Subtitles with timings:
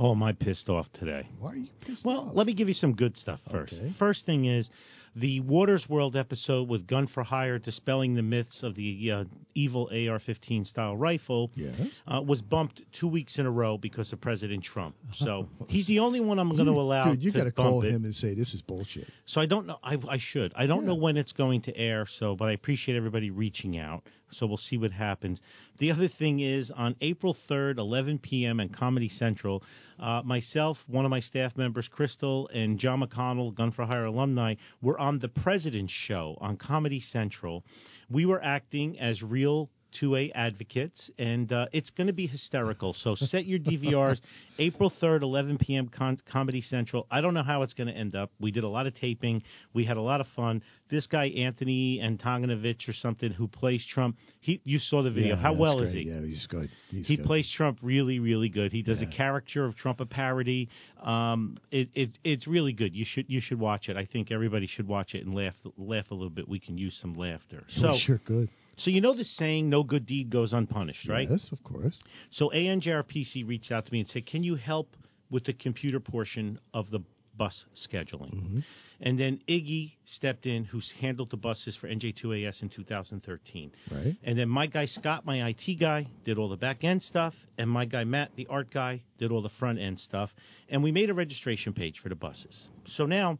[0.00, 1.28] Oh, am I pissed off today?
[1.40, 2.06] Why are you pissed off?
[2.06, 2.36] Well, off?
[2.36, 3.72] let me give you some good stuff first.
[3.72, 3.92] Okay.
[3.98, 4.70] First thing is
[5.16, 9.24] the Watters' World episode with Gun for Hire dispelling the myths of the uh,
[9.56, 11.74] evil AR-15 style rifle Yes.
[12.06, 14.94] uh, was bumped two weeks in a row because of President Trump.
[15.14, 17.10] So he's the only one I'm going to allow.
[17.10, 17.90] Dude, you got to call it.
[17.90, 19.08] him and say this is bullshit.
[19.26, 19.78] So I don't know.
[19.82, 20.52] I, I should.
[20.54, 20.88] I don't Yeah.
[20.90, 22.06] know when it's going to air.
[22.08, 24.04] So, but I appreciate everybody reaching out.
[24.30, 25.40] So we'll see what happens.
[25.78, 28.60] The other thing is on April 3rd, 11 p.m.
[28.60, 29.62] on Comedy Central,
[29.98, 34.54] uh, myself, one of my staff members, Crystal, and John McConnell, Gun for Hire alumni,
[34.80, 37.64] were on the President's Show on Comedy Central.
[38.10, 42.92] We were acting as real 2A advocates, and uh, it's going to be hysterical.
[42.92, 44.20] So set your DVRs.
[44.60, 45.88] April 3rd, 11 p.m.
[45.88, 47.06] Con- Comedy Central.
[47.10, 48.32] I don't know how it's going to end up.
[48.40, 49.42] We did a lot of taping.
[49.72, 50.62] We had a lot of fun.
[50.90, 55.36] This guy, Anthony Antonovich or something, who plays Trump, he you saw the video.
[55.36, 56.02] Yeah, how well is he?
[56.08, 56.70] Yeah, he's good.
[56.90, 57.26] He's he good.
[57.26, 58.72] plays Trump really, really good.
[58.72, 59.08] He does Yeah.
[59.08, 60.70] a character of Trump, a parody.
[61.00, 62.96] Um, it, it it's really good.
[62.96, 63.96] You should you should watch it.
[63.96, 66.48] I think everybody should watch it and laugh laugh a little bit.
[66.48, 67.64] We can use some laughter.
[67.68, 68.48] So sure good.
[68.78, 71.28] So you know the saying, "No good deed goes unpunished," right?
[71.28, 72.00] Yes, of course.
[72.30, 74.96] So ANJRPC reached out to me and said, "Can you help
[75.30, 77.00] with the computer portion of the
[77.36, 78.60] bus scheduling?" Mm-hmm.
[79.00, 83.72] And then Iggy stepped in, who's handled the buses for NJ2AS in 2013.
[83.90, 84.16] Right.
[84.24, 87.70] And then my guy Scott, my IT guy, did all the back end stuff, and
[87.70, 90.34] my guy Matt, the art guy, did all the front end stuff.
[90.68, 92.68] And we made a registration page for the buses.
[92.86, 93.38] So now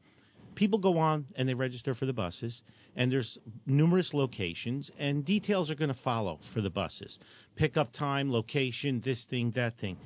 [0.59, 2.63] people go on and they register for the buses,
[2.97, 7.19] and there's numerous locations, and details are going to follow for the buses
[7.55, 9.97] pickup time, location, this thing, that thing.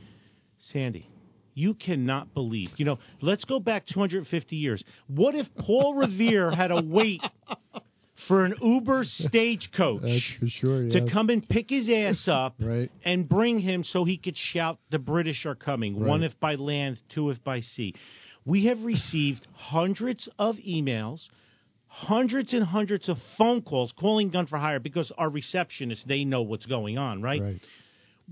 [0.59, 1.09] Sandy,
[1.55, 2.71] you cannot believe.
[2.77, 4.85] You know, let's go back 250 years.
[5.07, 7.23] What if Paul Revere had to wait
[8.29, 10.89] for an Uber stagecoach sure.
[10.91, 12.91] to come and pick his ass up Right.
[13.05, 15.99] and bring him so he could shout, The British are coming.
[16.05, 17.95] One if by land, two if by sea.
[18.45, 21.29] We have received hundreds of emails,
[21.87, 26.43] hundreds and hundreds of phone calls calling Gun for Hire because our receptionists, they know
[26.43, 27.41] what's going on, right?
[27.41, 27.61] Right.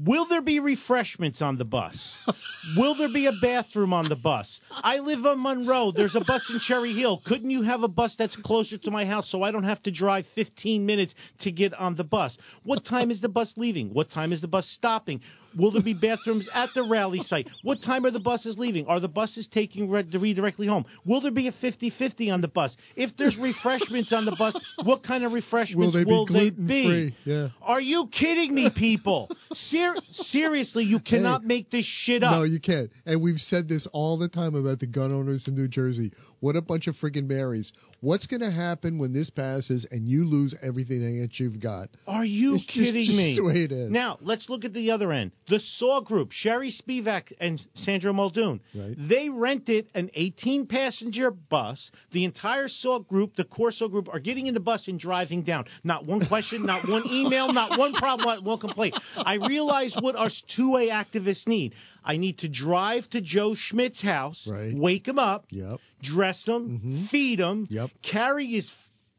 [0.05, 2.23] Will there be refreshments on the bus?
[2.77, 4.61] Will there be a bathroom on the bus?
[4.71, 5.93] I live on Monroe.
[5.93, 7.21] There's a bus in Cherry Hill.
[7.25, 9.91] Couldn't you have a bus that's closer to my house so I don't have to
[9.91, 12.39] drive 15 minutes to get on the bus?
[12.63, 13.93] What time is the bus leaving?
[13.93, 15.21] What time is the bus stopping?
[15.57, 17.49] Will there be bathrooms at the rally site?
[17.63, 18.87] What time are the buses leaving?
[18.87, 20.87] Are the buses taking re- redirectly home?
[21.05, 22.77] Will there be a 50-50 on the bus?
[22.95, 27.17] If there's refreshments on the bus, what kind of refreshments Will they be they gluten-free?
[27.25, 27.49] Yeah.
[27.63, 29.29] Are you kidding me, people?
[29.95, 31.47] Ser- seriously, you cannot Hey.
[31.49, 32.33] make this shit up.
[32.33, 32.91] No, you can't.
[33.07, 36.13] And we've said this all the time about the gun owners in New Jersey.
[36.41, 37.73] What a bunch of friggin' Marys.
[38.01, 41.91] What's going to happen when this passes and you lose everything that you've got?
[42.07, 43.35] Are you It's kidding just me?
[43.37, 43.91] the way it is.
[43.91, 45.33] Now, let's look at the other end.
[45.49, 48.61] The Saw Group, Sherry Spivak and Sandra Muldoon.
[48.75, 48.95] Right.
[48.97, 51.91] They rented an 18 passenger bus.
[52.13, 55.67] The entire Saw Group, the Corso Group, are getting in the bus and driving down.
[55.85, 58.97] Not one question, not one email, not one problem, not one complaint.
[59.17, 61.75] I realize what us 2A activists need.
[62.05, 64.75] I need to drive to Joe Schmidt's house, Right.
[64.75, 65.81] wake him up, Yep.
[66.03, 67.05] dress him, mm-hmm.
[67.07, 67.91] feed him, Yep.
[68.03, 68.71] carry his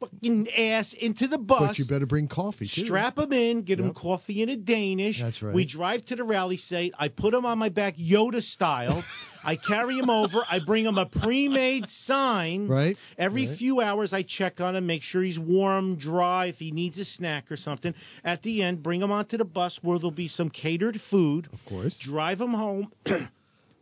[0.02, 1.60] fucking ass into the bus.
[1.62, 2.86] But you better bring coffee, too.
[2.86, 5.22] Strap him in, get him coffee in a Danish.
[5.22, 5.56] That's right.
[5.56, 6.92] We drive to the rally site.
[7.00, 9.04] I put him on my back Yoda style.
[9.44, 10.44] I carry him over.
[10.50, 12.68] I bring him a pre-made sign.
[12.68, 12.96] Right.
[13.18, 13.58] Every Right.
[13.58, 16.48] few hours, I check on him, make sure he's warm, dry.
[16.48, 19.80] If he needs a snack or something, at the end, bring him onto the bus
[19.82, 21.48] where there'll be some catered food.
[21.54, 21.98] Of course.
[21.98, 22.92] Drive him home.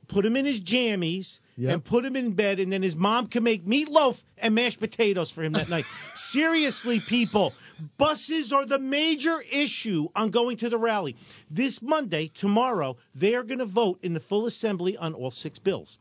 [0.09, 1.73] Put him in his jammies Yep.
[1.73, 5.29] and put him in bed, and then his mom can make meatloaf and mashed potatoes
[5.29, 5.83] for him that night.
[6.15, 7.53] Seriously, people,
[7.97, 11.17] buses are the major issue on going to the rally.
[11.51, 15.59] This Monday, tomorrow, they are going to vote in the full assembly on all six
[15.59, 15.97] bills.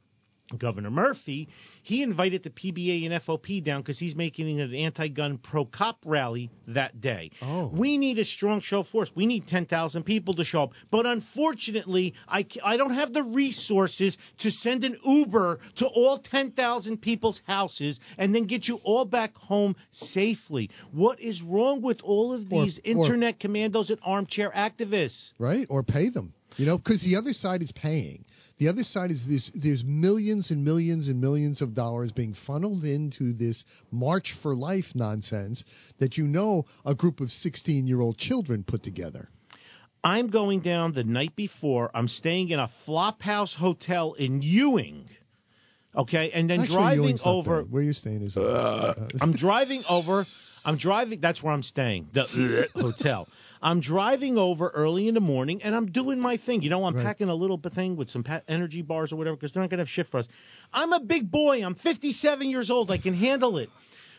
[0.57, 1.49] Governor Murphy,
[1.83, 7.01] he invited the PBA and FOP down because he's making an anti-gun pro-cop rally that
[7.01, 7.31] day.
[7.43, 7.71] Oh.
[7.73, 9.11] We need a strong show force.
[9.15, 10.73] We need 10,000 people to show up.
[10.91, 16.99] But unfortunately, I, I don't have the resources to send an Uber to all 10,000
[16.99, 20.71] people's houses and then get you all back home safely.
[20.93, 25.31] What is wrong with all of these or- internet commandos and armchair activists?
[25.39, 25.67] right?
[25.69, 26.33] Or pay them.
[26.57, 28.25] You know, because the other side is paying.
[28.59, 32.85] The other side is this: there's millions and millions and millions of dollars being funneled
[32.85, 35.63] into this March for Life nonsense
[35.99, 39.29] that you know a group of 16-year-old children put together.
[40.03, 41.91] I'm going down the night before.
[41.95, 45.09] I'm staying in a flop house hotel in Ewing.
[45.97, 47.63] Okay, and then Actually, driving over.
[47.63, 48.37] Where you're staying is.
[48.37, 50.27] Uh, I'm driving over.
[50.65, 51.21] I'm driving.
[51.21, 52.09] That's where I'm staying.
[52.13, 53.29] The hotel.
[53.63, 56.63] I'm driving over early in the morning, and I'm doing my thing.
[56.63, 57.05] You know, I'm Right.
[57.05, 59.83] packing a little thing with some energy bars or whatever because they're not going to
[59.83, 60.29] have shit for us.
[60.73, 61.65] I'm a big boy.
[61.65, 62.91] I'm 57 years old.
[62.91, 63.71] I can handle it.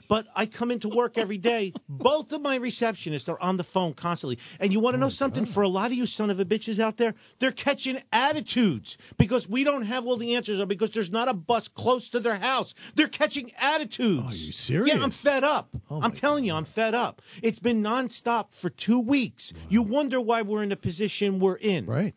[0.09, 1.73] But I come into work every day.
[1.88, 4.39] Both of my receptionists are on the phone constantly.
[4.59, 5.45] And you want to know something?
[5.45, 9.47] For a lot of you son of a bitches out there, they're catching attitudes because
[9.47, 12.38] we don't have all the answers or because there's not a bus close to their
[12.38, 12.73] house.
[12.95, 14.23] They're catching attitudes.
[14.25, 14.95] Are you serious?
[14.97, 15.69] Yeah, I'm fed up.
[15.89, 17.21] Oh, I'm telling you, I'm fed up.
[17.44, 19.53] It's been nonstop for two weeks.
[19.69, 21.85] You wonder why we're in the position we're in.
[21.85, 22.15] right.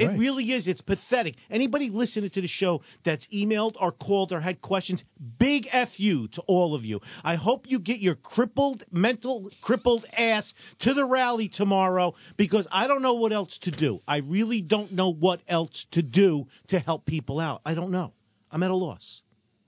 [0.00, 0.18] It Right.
[0.18, 0.66] really is.
[0.66, 1.36] It's pathetic.
[1.50, 5.04] Anybody listening to the show that's emailed or called or had questions,
[5.38, 7.00] big F you to all of you.
[7.22, 12.86] I hope you get your crippled, mental, crippled ass to the rally tomorrow because I
[12.86, 14.00] don't know what else to do.
[14.08, 17.60] I really don't know what else to do to help people out.
[17.66, 18.14] I don't know.
[18.50, 19.20] I'm at a loss.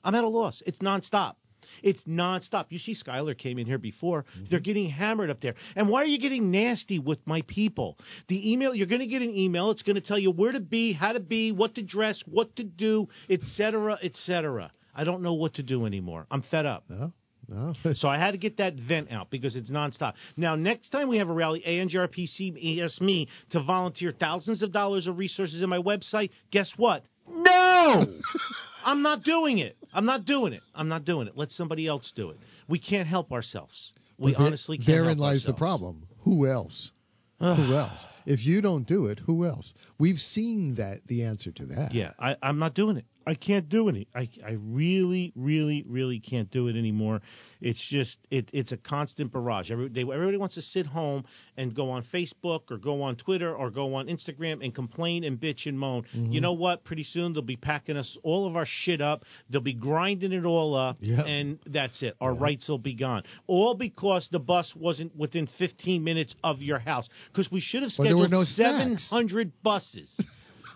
[0.03, 0.63] I'm at a loss.
[0.67, 1.35] It's nonstop.
[1.83, 2.67] It's nonstop.
[2.71, 4.23] You see, Skylar came in here before.
[4.23, 4.45] Mm-hmm.
[4.51, 5.55] They're getting hammered up there.
[5.77, 7.99] And why are you getting nasty with my people?
[8.29, 9.71] The email, you're going to get an email.
[9.71, 12.57] It's going to tell you where to be, how to be, what to dress, what
[12.57, 14.73] to do, etc., etc.
[14.95, 16.27] I don't know what to do anymore.
[16.31, 16.85] I'm fed up.
[16.89, 17.13] No.
[17.49, 17.75] No.
[17.95, 20.15] So I had to get that vent out because it's nonstop.
[20.37, 25.07] Now, next time we have a rally, ANJRPC asks me to volunteer thousands of dollars
[25.07, 26.31] of resources in my website.
[26.51, 27.05] Guess what?
[27.29, 27.62] No!
[28.85, 29.77] I'm not doing it.
[29.93, 30.63] I'm not doing it.
[30.75, 31.37] I'm not doing it.
[31.37, 32.39] Let somebody else do it.
[32.69, 33.93] We can't help ourselves.
[34.19, 36.07] We But honestly can't Therein lies the problem.
[36.21, 36.93] Who else?
[37.39, 38.07] who else?
[38.25, 39.75] If you don't do it, who else?
[39.99, 41.93] We've seen that the answer to that.
[41.93, 43.05] Yeah, I, I'm not doing it.
[43.27, 44.09] I can't do it.
[44.15, 47.21] I, I really, really, really can't do it anymore.
[47.61, 49.71] It's just it, it's a constant barrage.
[49.71, 51.25] Every, they, everybody wants to sit home
[51.57, 55.39] and go on Facebook or go on Twitter or go on Instagram and complain and
[55.39, 56.03] bitch and moan.
[56.15, 56.33] Mm-hmm.
[56.33, 56.83] You know what?
[56.85, 59.25] Pretty soon they'll be packing us all of our shit up.
[59.49, 61.23] They'll be grinding it all up, Yeah.
[61.23, 62.17] and that's it.
[62.21, 63.23] Our rights will be gone.
[63.47, 67.09] All because the bus wasn't within 15 minutes of your house.
[67.31, 69.09] Because we should have Well, scheduled no snacks.
[69.09, 70.21] 700 buses.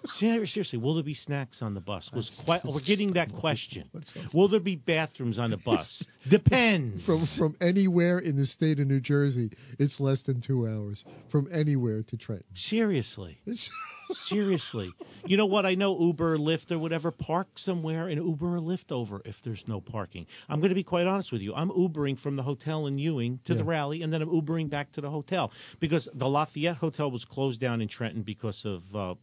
[0.07, 2.11] Ser- Seriously, will there be snacks on the bus?
[2.15, 3.89] Was que- we're getting that question.
[4.33, 6.05] Will there be bathrooms on the bus?
[6.31, 7.05] Depends.
[7.05, 11.05] From from anywhere in the state of New Jersey, it's less than two hours.
[11.31, 12.47] From anywhere to Trenton.
[12.55, 13.39] Seriously,
[14.11, 14.93] seriously.
[15.27, 15.67] You know what?
[15.67, 17.11] I know Uber, or Lyft, or whatever.
[17.11, 20.27] Park somewhere and Uber or Lyft over if there's no parking.
[20.49, 21.55] I'm going to be quite honest with you.
[21.55, 24.93] I'm Ubering from the hotel in Ewing to the rally, and then I'm Ubering back
[24.93, 25.51] to the hotel
[25.81, 29.15] because the Lafayette Hotel was closed down in Trenton because of uh,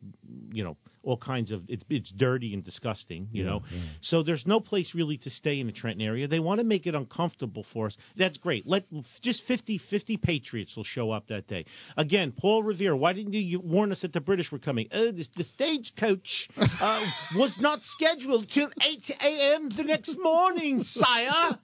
[0.52, 0.73] you know
[1.04, 3.28] all kinds of it's it's dirty and disgusting.
[3.32, 3.80] You Yeah, know, yeah.
[4.02, 6.28] so there's no place really to stay in the Trenton area.
[6.28, 7.98] They want to make it uncomfortable for us.
[8.16, 8.66] That's great.
[8.66, 8.86] Let
[9.22, 11.66] just 50 50 patriots will show up that day.
[11.98, 14.88] Again, Paul Revere, why didn't you, you warn us that the British were coming?
[14.94, 19.70] Oh, the, the stagecoach uh, was not scheduled till 8 a.m.
[19.76, 21.58] the next morning, sire.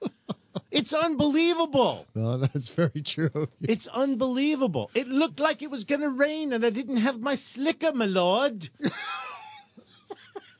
[0.71, 2.05] It's unbelievable.
[2.15, 3.47] no, that's very true.
[3.61, 4.89] It's unbelievable.
[4.93, 8.05] It looked like it was going to rain, and I didn't have my slicker, my
[8.05, 8.69] lord.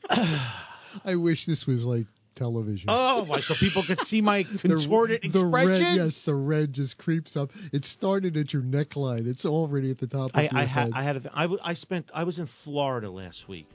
[0.08, 2.86] I wish this was like television.
[2.88, 3.40] Oh, why?
[3.40, 5.84] So people could see my The- contorted the expression.
[5.84, 7.50] red, yes, the red just creeps up.
[7.72, 9.26] It started at your neckline.
[9.26, 10.92] It's already at the top of I, your I head.
[10.92, 13.66] had I had a, I, w- I spent I was in Florida last week.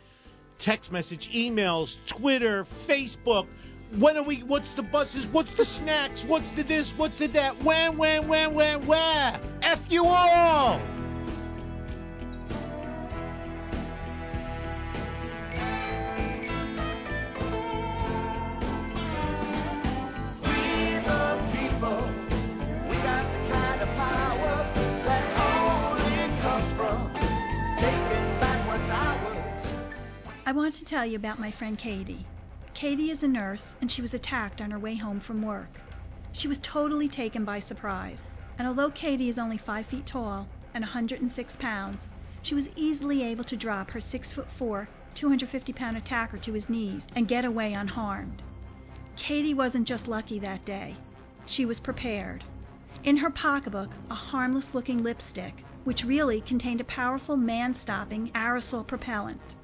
[0.60, 3.48] Text message, emails, Twitter, Facebook.
[3.94, 4.42] When are we?
[4.42, 5.27] What's the buses?
[5.32, 6.25] What's the snacks?
[6.27, 6.94] What's the this?
[6.98, 7.63] What's the that?
[7.63, 7.98] When?
[7.98, 8.27] When?
[8.27, 8.54] When?
[8.54, 8.88] When?
[8.88, 9.39] Where?
[9.62, 10.82] F you all!
[30.48, 32.25] I want to tell you about my friend Katie.
[32.75, 35.79] Katie is a nurse, and she was attacked on her way home from work.
[36.34, 38.20] She was totally taken by surprise,
[38.60, 42.10] and although Katie is only 5 feet tall and 106 pounds,
[42.41, 46.67] she was easily able to drop her 6 foot 4, 250 pound attacker to his
[46.67, 48.44] knees and get away unharmed.
[49.15, 50.98] Katie wasn't just lucky that day,
[51.46, 52.44] she was prepared.
[53.05, 58.86] In her pocketbook, a harmless looking lipstick, which really contained a powerful man stopping aerosol
[58.86, 59.55] propellant.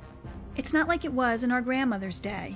[0.56, 2.56] It's not like it was in our grandmother's day.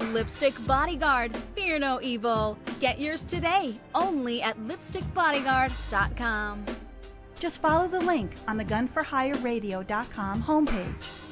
[0.00, 2.58] Lipstick Bodyguard, fear no evil.
[2.80, 6.66] Get yours today, only at lipstickbodyguard.com.
[7.38, 11.23] Just follow the link on the gunforhireradio.com homepage.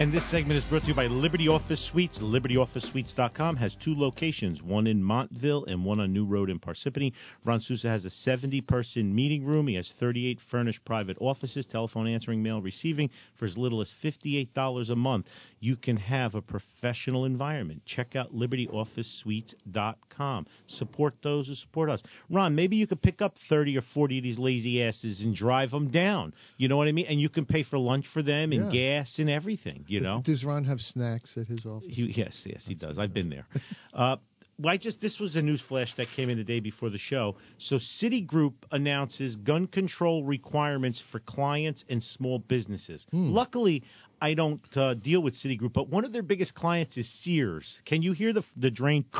[0.00, 2.20] And this segment is brought to you by Liberty Office Suites.
[2.20, 7.12] LibertyOfficeSuites.com has two locations, one in Montville and one on New Road in Parsippany.
[7.44, 9.66] Ron Sousa has a 70 person meeting room.
[9.66, 14.88] He has 38 furnished private offices, telephone answering, mail receiving for as little as $58
[14.88, 15.26] a month.
[15.60, 17.82] You can have a professional environment.
[17.84, 20.46] Check out LibertyOfficeSuites.com.
[20.66, 22.02] Support those who support us.
[22.30, 25.70] Ron, maybe you could pick up 30 or 40 of these lazy asses and drive
[25.70, 26.34] them down.
[26.56, 27.06] You know what I mean?
[27.06, 29.00] And you can pay for lunch for them and Yeah.
[29.02, 29.84] gas and everything.
[29.86, 30.22] You know?
[30.24, 31.88] Does Ron have snacks at his office?
[31.94, 32.98] He, yes, yes, he does.
[32.98, 33.46] I've been there.
[33.92, 34.16] Uh,
[34.64, 37.36] I just this was a news flash that came in the day before the show.
[37.58, 43.06] So Citigroup announces gun control requirements for clients and small businesses.
[43.12, 43.82] Luckily,
[44.20, 47.80] I don't uh, deal with Citigroup, but one of their biggest clients is Sears.
[47.84, 49.04] Can you hear the the drain?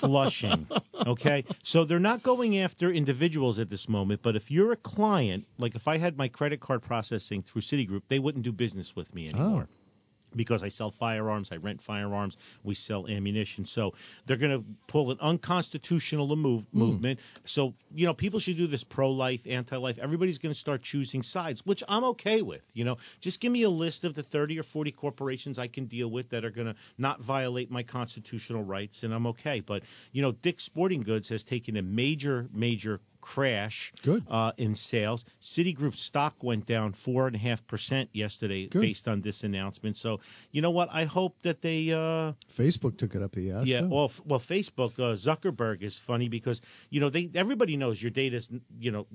[0.00, 0.66] flushing.
[1.06, 5.46] Okay, so they're not going after individuals at this moment, but if you're a client,
[5.58, 9.14] like if I had my credit card processing through Citigroup, they wouldn't do business with
[9.14, 9.68] me anymore.
[10.34, 13.66] Because I sell firearms, I rent firearms, we sell ammunition.
[13.66, 13.94] So
[14.26, 16.78] they're going to pull an unconstitutional move, hmm.
[16.78, 17.20] movement.
[17.44, 19.98] So, you know, people should do this pro life, anti life.
[20.00, 22.62] Everybody's going to start choosing sides, which I'm okay with.
[22.72, 25.86] You know, just give me a list of the 30 or 40 corporations I can
[25.86, 29.60] deal with that are going to not violate my constitutional rights, and I'm okay.
[29.60, 29.82] But,
[30.12, 33.00] you know, Dick's Sporting Goods has taken a major, major
[33.34, 34.24] crash Good.
[34.28, 35.24] Uh, in sales.
[35.42, 38.80] Citigroup stock went down four and a half percent yesterday Good.
[38.82, 39.96] based on this announcement.
[39.96, 40.20] So
[40.50, 40.88] you know what?
[40.92, 41.90] I hope that they.
[41.90, 43.66] Uh, Facebook took it up the ass.
[43.66, 43.90] yeah, too.
[43.90, 48.10] well, f- well, Facebook, uh, Zuckerberg is funny because you know they everybody knows your
[48.10, 49.06] data's you know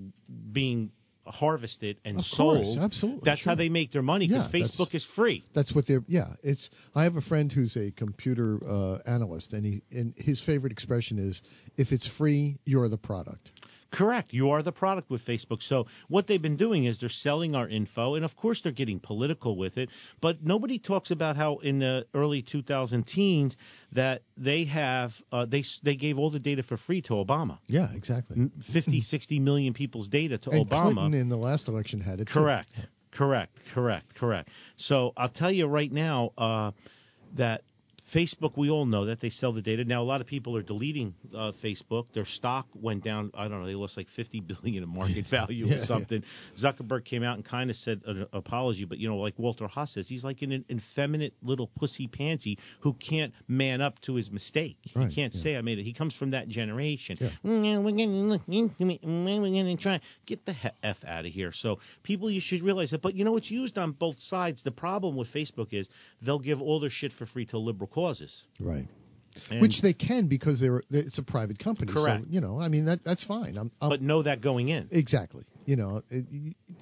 [0.51, 0.91] being
[1.25, 2.58] harvested and Of sold.
[2.65, 5.43] course, absolutely, That's how they make their money because Yeah, Facebook is free.
[5.55, 6.03] That's what they're.
[6.08, 6.70] Yeah, it's.
[6.93, 11.17] I have a friend who's a computer uh, analyst, and he and his favorite expression
[11.20, 11.41] is,
[11.77, 13.51] "If it's free, you're the product."
[13.93, 14.33] Correct.
[14.33, 15.62] You are the product with Facebook.
[15.62, 19.00] So what they've been doing is they're selling our info, and of course they're getting
[19.00, 19.89] political with it.
[20.19, 23.55] But nobody talks about how in the early 2000 teens
[23.91, 27.59] that they have uh, they they gave all the data for free to Obama.
[27.67, 28.50] Yeah, exactly.
[28.73, 30.93] 50, 60 million people's data to and Obama.
[30.93, 32.25] Clinton in the last election had it.
[32.27, 32.33] too.
[32.33, 32.73] Correct.
[33.12, 33.59] Correct.
[33.73, 34.15] Correct.
[34.15, 34.50] Correct.
[34.75, 36.71] So I'll tell you right now uh,
[37.35, 37.62] that
[38.13, 39.84] Facebook, we all know that they sell the data.
[39.86, 42.05] Now, a lot of people are deleting uh, Facebook.
[42.13, 43.32] Their stock went down.
[43.34, 43.67] I don't know.
[43.67, 45.86] They lost like 50 billion in market value Yeah, or yeah.
[45.86, 46.24] something.
[46.62, 49.93] Zuckerberg came out and kind of said an apology, but you know, like Walter Haas
[49.93, 54.77] says, he's like an effeminate little pussy pansy who can't man up to his mistake.
[54.96, 55.41] Right, he can't yeah.
[55.41, 55.84] say I made it.
[55.84, 57.17] He comes from that generation.
[57.20, 57.29] Yeah.
[57.43, 59.01] "Mm, we're going to look into it.
[59.01, 60.01] mm, We're going to try.
[60.25, 61.51] Get the he- f out of here.
[61.53, 63.01] So people, you should realize that.
[63.01, 64.63] But you know, it's used on both sides.
[64.63, 65.89] The problem with Facebook is
[66.22, 68.43] they'll give all their shit for free to liberal causes.
[68.60, 68.88] Right.
[69.50, 71.91] And- Which they can because they're it's a private company.
[71.91, 72.25] Correct.
[72.25, 73.57] So, you know, I mean that that's fine.
[73.57, 74.89] I'm, I'm but know that going in.
[74.91, 75.43] exactly.
[75.65, 76.01] You know,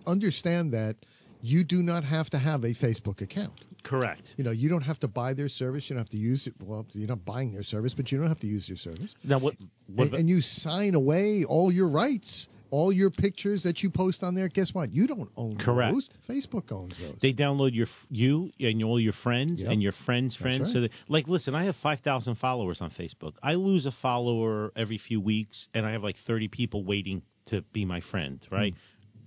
[0.05, 0.95] understand that
[1.41, 3.63] you do not have to have a Facebook account.
[3.83, 4.21] Correct.
[4.37, 5.89] You know, you don't have to buy their service.
[5.89, 6.53] You don't have to use it.
[6.61, 9.15] Well, you're not buying their service, but you don't have to use their service.
[9.23, 9.55] Now what?
[9.87, 14.23] what And, and you sign away all your rights, all your pictures that you post
[14.23, 14.47] on there.
[14.47, 14.93] Guess what?
[14.93, 15.93] You don't own Correct.
[15.93, 16.09] those.
[16.27, 17.17] Facebook owns those.
[17.21, 19.71] They download your you and all your friends Yep.
[19.71, 20.61] and your friends' friends.
[20.69, 20.73] right.
[20.73, 23.33] So that, like, listen, I have five thousand followers on Facebook.
[23.43, 27.61] I lose a follower every few weeks, and I have like thirty people waiting to
[27.73, 28.39] be my friend.
[28.49, 28.55] Hmm.
[28.55, 28.73] Right?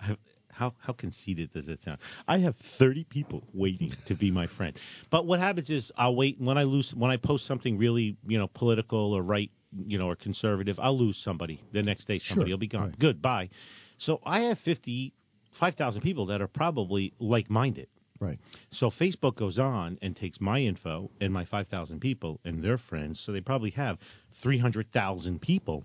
[0.01, 0.17] I
[0.51, 1.99] how how conceited does it sound?
[2.29, 4.79] I have thirty people waiting to be my friend.
[5.11, 8.39] But what happens is I'll wait when I lose when I post something really you
[8.39, 9.51] know political or right
[9.87, 10.79] you know or conservative.
[10.81, 12.19] I'll lose somebody the next day.
[12.19, 12.83] Somebody Sure, will be gone.
[12.91, 12.99] right.
[12.99, 13.21] Good.
[13.23, 13.51] Bye.
[13.99, 15.13] So I have fifty.
[15.61, 17.87] 5,000 people that are probably like minded.
[18.19, 18.41] right.
[18.73, 23.21] So Facebook goes on and takes my info and my 5,000 people and their friends.
[23.25, 23.99] So they probably have
[24.43, 25.85] 300,000 people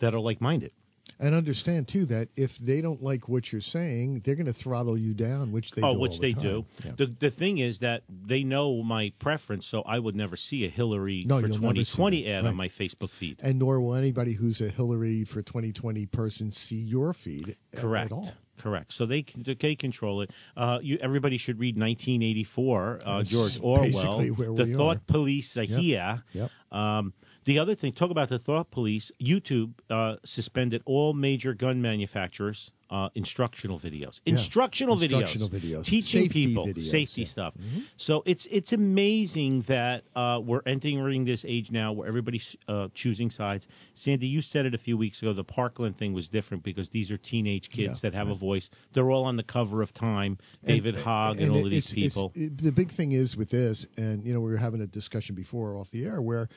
[0.00, 0.70] that are like minded.
[1.18, 4.98] And understand too that if they don't like what you're saying, they're going to throttle
[4.98, 6.42] you down, which they oh, do which all they the time.
[6.42, 6.64] do.
[6.84, 6.92] Yeah.
[6.98, 10.68] The, the thing is that they know my preference, so I would never see a
[10.68, 12.48] Hillary No, for you'll never see 2020 ad Right.
[12.50, 13.38] on my Facebook feed.
[13.40, 18.06] and nor will anybody who's a Hillary for 2020 person see your feed Correct.
[18.06, 18.32] at all.
[18.58, 18.92] Correct.
[18.92, 20.30] So they can- they control it.
[20.56, 24.24] Uh, you, everybody should read 1984, uh, George Orwell.
[24.34, 25.00] where the thought are.
[25.06, 26.22] police are here.
[26.32, 26.50] Yep.
[26.70, 27.12] Um,
[27.44, 29.10] the other thing, talk about the thought police.
[29.20, 34.20] YouTube uh, suspended all major gun manufacturers uh, instructional videos.
[34.24, 34.34] Yeah.
[34.34, 35.84] Instructional, Instructional videos.
[35.86, 37.26] teaching Safety people videos, safety yeah.
[37.26, 37.32] Mm-hmm.
[37.32, 37.54] stuff.
[37.96, 43.30] So it's it's amazing that uh, we're entering this age now where everybody's uh, choosing
[43.30, 43.66] sides.
[43.94, 45.32] Sandy, you said it a few weeks ago.
[45.32, 48.68] The Parkland thing was different because these are teenage kids Yeah, that have a voice.
[48.92, 50.36] They're all on the cover of Time.
[50.64, 52.32] David Hogg and, all of these it's- it's- people.
[52.34, 55.34] it- the big thing is with this, and you know, we were having a discussion
[55.34, 56.48] before off the air where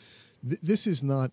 [0.47, 1.31] th- this is not.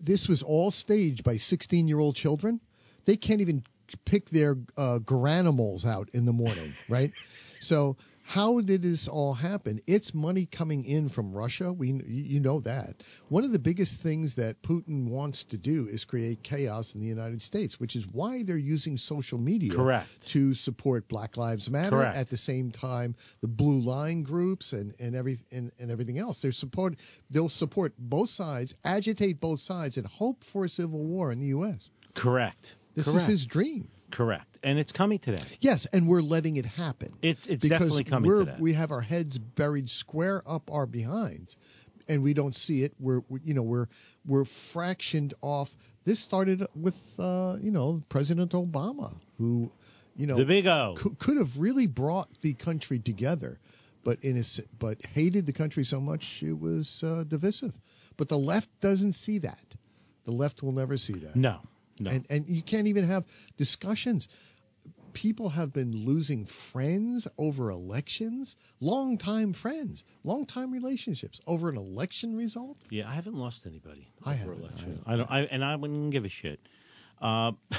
[0.00, 2.60] This was all staged by 16-year-old children.
[3.06, 3.64] They can't even
[4.04, 7.12] pick their uh, Garanimals out in the morning, right?
[7.60, 7.96] So.
[8.28, 9.80] How did this all happen?
[9.86, 11.72] It's money coming in from Russia.
[11.72, 12.96] We, you know that.
[13.30, 17.06] One of the biggest things that Putin wants to do is create chaos in the
[17.06, 20.08] United States, which is why they're using social media Correct.
[20.32, 22.16] to support Black Lives Matter Correct.
[22.18, 26.40] at the same time the blue line groups and and every and, and everything else
[26.42, 26.96] they're support
[27.30, 31.46] they'll support both sides agitate both sides and hope for a civil war in the
[31.46, 32.72] US Correct.
[32.94, 33.30] this Correct.
[33.30, 34.47] is his dream Correct.
[34.62, 35.42] And it's coming today.
[35.60, 38.60] yes and we're letting it happen It's it's because definitely coming we're to that.
[38.60, 41.56] we have our heads buried square up our behinds
[42.08, 43.86] and we don't see it we're we, you know we're
[44.26, 44.44] we're
[44.74, 45.68] fractioned off
[46.04, 49.70] this started with uh you know President Obama who
[50.16, 50.94] you know the big O.
[51.00, 53.60] could, could have really brought the country together,
[54.04, 54.42] but in a,
[54.80, 57.72] but hated the country so much it was uh, divisive.
[58.16, 59.62] But the left doesn't see that.
[60.24, 61.36] The left will never see that.
[61.36, 61.60] No.
[62.00, 62.10] No.
[62.10, 63.24] And and you can't even have
[63.56, 64.28] discussions.
[65.14, 72.76] People have been losing friends over elections, long-time friends, long-time relationships over an election result.
[72.90, 74.08] Yeah, I haven't lost anybody.
[74.24, 75.02] I over haven't, election.
[75.06, 75.30] I I don't.
[75.30, 76.60] I, and I wouldn't give a shit.
[77.20, 77.52] Uh,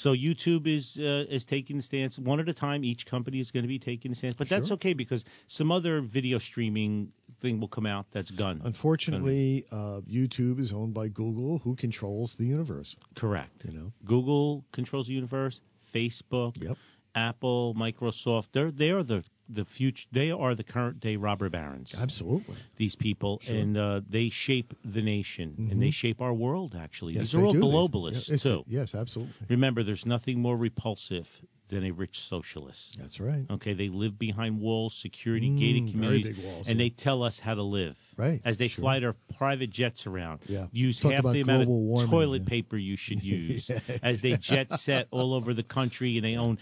[0.00, 2.84] so YouTube is uh, is taking the stance one at a time.
[2.84, 6.00] Each company is going to be taking the stance, but that's okay because some other
[6.00, 8.62] video streaming thing will come out that's gun.
[8.64, 12.96] Unfortunately, uh, YouTube is owned by Google, who controls the universe.
[13.14, 13.62] Correct.
[13.66, 13.92] You know.
[14.06, 15.60] Google controls the universe.
[15.94, 16.78] Facebook, Yep.
[17.14, 18.46] Apple, Microsoft.
[18.52, 20.06] They're they are the the future.
[20.12, 21.94] They are the current day robber barons.
[21.96, 22.56] Absolutely.
[22.76, 23.54] these people, Sure.
[23.54, 23.62] Mm-hmm.
[23.62, 26.74] and uh, they shape the nation, and they shape our world.
[26.78, 27.60] Actually, Yes, these are all do.
[27.62, 28.64] Globalists too.
[28.66, 29.34] Yes, absolutely.
[29.48, 31.26] Remember, there's nothing more repulsive
[31.70, 32.96] than a rich socialist.
[32.98, 33.44] That's right.
[33.50, 36.84] Okay, they live behind walls, security Mm, gated communities, walls, and yeah.
[36.86, 37.96] they tell us how to live.
[38.16, 38.82] Right, As they sure.
[38.82, 40.66] fly their private jets around, Yeah.
[40.72, 42.48] use Talk half the amount of warming, toilet yeah.
[42.48, 43.68] paper you should use.
[43.70, 46.58] Yeah, As they jet set all over the country, and they own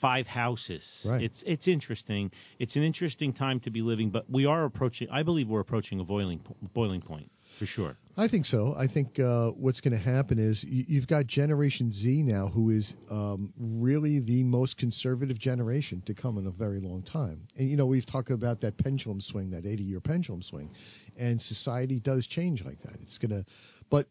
[0.00, 1.04] five houses.
[1.08, 1.22] Right.
[1.22, 2.30] It's it's interesting.
[2.58, 5.08] It's an interesting time to be living, but we are approaching.
[5.10, 7.30] I believe we're approaching a boiling po- boiling point.
[7.58, 7.96] For sure.
[8.16, 8.74] I think so.
[8.76, 12.70] I think uh, what's going to happen is you, you've got Generation Z now, who
[12.70, 17.46] is um, really the most conservative generation to come in a very long time.
[17.56, 20.70] And you know, we've talked about that pendulum swing, that 80-year pendulum swing,
[21.16, 22.96] and society does change like that.
[23.02, 23.44] It's gonna,
[23.88, 24.06] but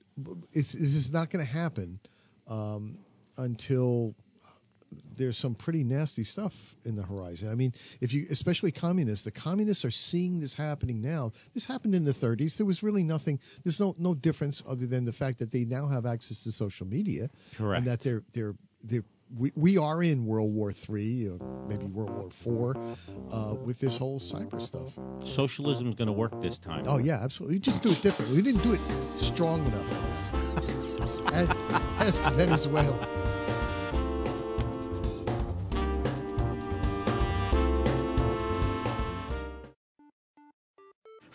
[0.54, 2.00] it's this is not going to happen
[2.48, 3.00] um,
[3.38, 4.16] until
[5.18, 6.54] there's some pretty nasty stuff
[6.86, 7.50] in the horizon.
[7.50, 11.34] I mean, if you, especially communists, the communists are seeing this happening now.
[11.54, 12.58] This happened in the 30s.
[12.58, 13.40] There was really nothing.
[13.64, 16.86] There's no no difference other than the fact that they now have access to social
[16.88, 17.80] media, Correct.
[17.80, 19.04] and that they're they're they're.
[19.38, 22.78] We, we are in World War Three, or maybe World War Four,
[23.30, 24.88] uh, with this whole cyber stuff.
[25.36, 26.86] Socialism's going to work this time.
[26.88, 27.58] Oh yeah, absolutely.
[27.58, 28.38] We just do it differently.
[28.38, 30.44] We didn't do it strong enough.
[31.34, 31.52] Ask,
[32.00, 33.37] ask Venezuela.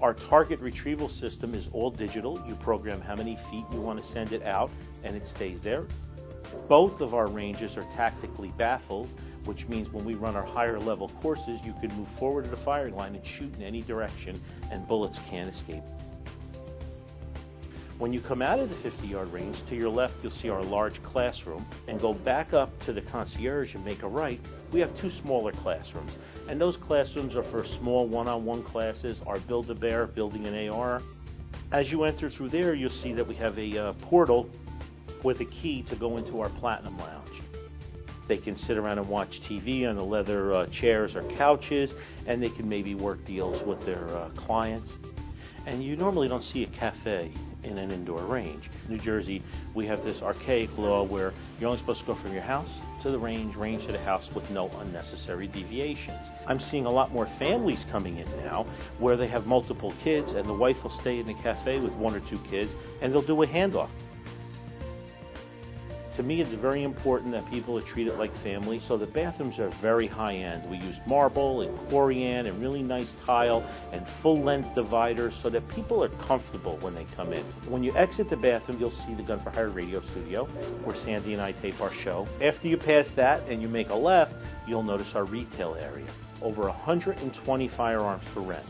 [0.00, 2.40] Our target retrieval system is all digital.
[2.46, 4.70] You program how many feet you want to send it out,
[5.02, 5.86] and it stays there.
[6.68, 9.08] Both of our ranges are tactically baffled,
[9.44, 12.56] which means when we run our higher level courses, you can move forward to the
[12.56, 15.82] firing line and shoot in any direction, and bullets can't escape.
[17.98, 20.62] When you come out of the 50 yard range, to your left, you'll see our
[20.62, 24.40] large classroom, and go back up to the concierge and make a right.
[24.70, 26.12] We have two smaller classrooms,
[26.48, 30.46] and those classrooms are for small one on one classes, our Build a Bear, building
[30.46, 31.02] an AR.
[31.72, 34.48] As you enter through there, you'll see that we have a uh, portal
[35.24, 37.42] with a key to go into our Platinum Lounge.
[38.28, 41.94] They can sit around and watch TV on the leather uh, chairs or couches,
[42.28, 44.92] and they can maybe work deals with their uh, clients.
[45.66, 47.32] And you normally don't see a cafe
[47.68, 48.70] in an indoor range.
[48.88, 49.42] New Jersey,
[49.74, 52.70] we have this archaic law where you're only supposed to go from your house
[53.02, 56.26] to the range, range to the house with no unnecessary deviations.
[56.46, 58.66] I'm seeing a lot more families coming in now
[58.98, 62.14] where they have multiple kids and the wife will stay in the cafe with one
[62.14, 63.90] or two kids and they'll do a handoff.
[66.18, 68.80] To me, it's very important that people are treated like family.
[68.80, 70.68] So the bathrooms are very high end.
[70.68, 75.68] We use marble and corian and really nice tile and full length dividers so that
[75.68, 77.44] people are comfortable when they come in.
[77.68, 80.46] When you exit the bathroom, you'll see the Gun for Hire radio studio
[80.82, 82.26] where Sandy and I tape our show.
[82.42, 84.34] After you pass that and you make a left,
[84.66, 86.08] you'll notice our retail area.
[86.42, 88.66] Over 120 firearms for rent.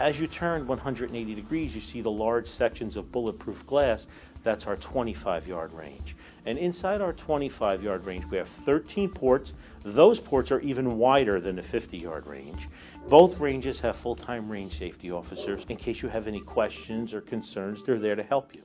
[0.00, 4.06] As you turn 180 degrees, you see the large sections of bulletproof glass.
[4.42, 6.16] That's our 25 yard range.
[6.44, 9.52] And inside our 25 yard range, we have 13 ports.
[9.84, 12.68] Those ports are even wider than the 50 yard range.
[13.08, 15.64] Both ranges have full time range safety officers.
[15.68, 18.62] In case you have any questions or concerns, they're there to help you.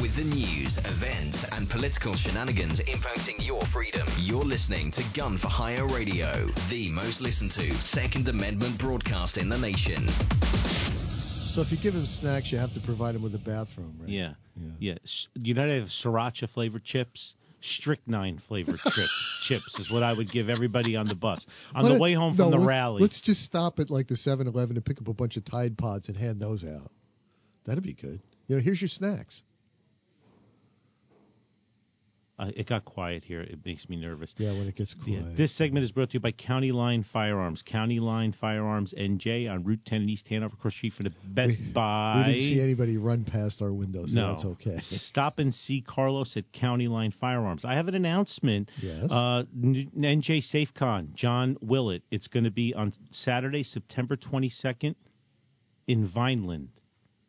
[0.00, 5.48] With the news, events, and political shenanigans impacting your freedom, you're listening to Gun for
[5.48, 10.06] Hire Radio, the most listened to Second Amendment broadcast in the nation.
[11.46, 14.08] So if you give him snacks, you have to provide him with a bathroom, right?
[14.08, 14.34] Yeah.
[14.56, 14.70] Yeah.
[14.78, 14.94] Yeah.
[15.04, 17.34] S- You know, they have sriracha flavored chips.
[17.60, 21.92] Strychnine flavored chips, chips is what I would give everybody on the bus on Why
[21.94, 23.02] the way home no, from the let's- rally.
[23.02, 26.08] Let's just stop at like the 7-Eleven and pick up a bunch of Tide Pods
[26.08, 26.90] and hand those out.
[27.64, 28.20] That'd be good.
[28.46, 29.42] You know, here's your snacks.
[32.38, 33.40] Uh, it got quiet here.
[33.40, 34.34] It makes me nervous.
[34.36, 35.20] Yeah, when it gets Yeah.
[35.20, 35.36] quiet.
[35.38, 37.62] This segment is brought to you by County Line Firearms.
[37.62, 41.12] County Line Firearms NJ on Route 10 in East Hanover, across the street from the
[41.24, 42.24] Best we, Buy.
[42.26, 44.78] we didn't see anybody run past our windows, so no, that's okay.
[44.80, 47.64] Stop and see Carlos at County Line Firearms.
[47.64, 48.70] I have an announcement.
[48.82, 49.10] Yes.
[49.10, 52.02] Uh, NJ SafeCon, John Willett.
[52.10, 54.94] It's going to be on Saturday, September 22nd
[55.86, 56.68] in Vineland.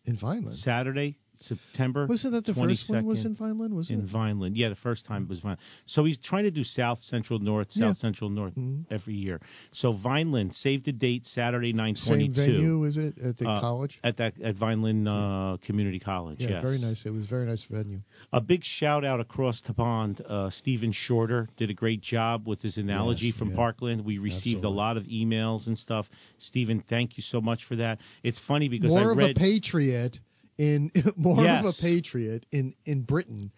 [0.03, 0.57] In Vineland.
[0.57, 2.05] Saturday, September.
[2.07, 3.05] Wasn't that the first one?
[3.05, 3.75] Was in Vineland?
[3.75, 4.09] Was it in it?
[4.09, 4.57] Vineland.
[4.57, 5.59] Yeah, the first time it was Vineland.
[5.85, 7.93] So he's trying to do South Central North, South Yeah.
[7.93, 8.85] Central North Mhm.
[8.89, 9.39] every year.
[9.71, 13.47] So Vineland, save the date, Saturday nine Same twenty two venue, is it at the
[13.49, 13.99] Uh, college?
[14.03, 16.39] at that at Vineland uh, Community College.
[16.39, 16.61] Yeah, yes.
[16.63, 17.05] very nice.
[17.05, 18.01] It was a very nice venue.
[18.33, 20.21] A big shout out across the pond.
[20.27, 23.55] Uh, Stephen Shorter did a great job with his analogy Yes, from yeah.
[23.55, 24.05] Parkland.
[24.05, 24.67] We received Absolutely.
[24.67, 26.09] a lot of emails and stuff.
[26.39, 27.99] Stephen, thank you so much for that.
[28.23, 30.19] It's funny because More I of read a patriot
[30.57, 33.51] in more of a patriot in in Britain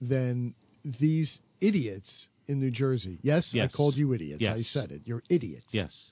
[0.00, 0.54] than
[1.00, 3.18] these idiots in New Jersey.
[3.22, 4.42] Yes, I called you idiots.
[4.42, 4.56] Yes.
[4.58, 5.02] I said it.
[5.04, 5.66] You're idiots.
[5.70, 6.10] Yes.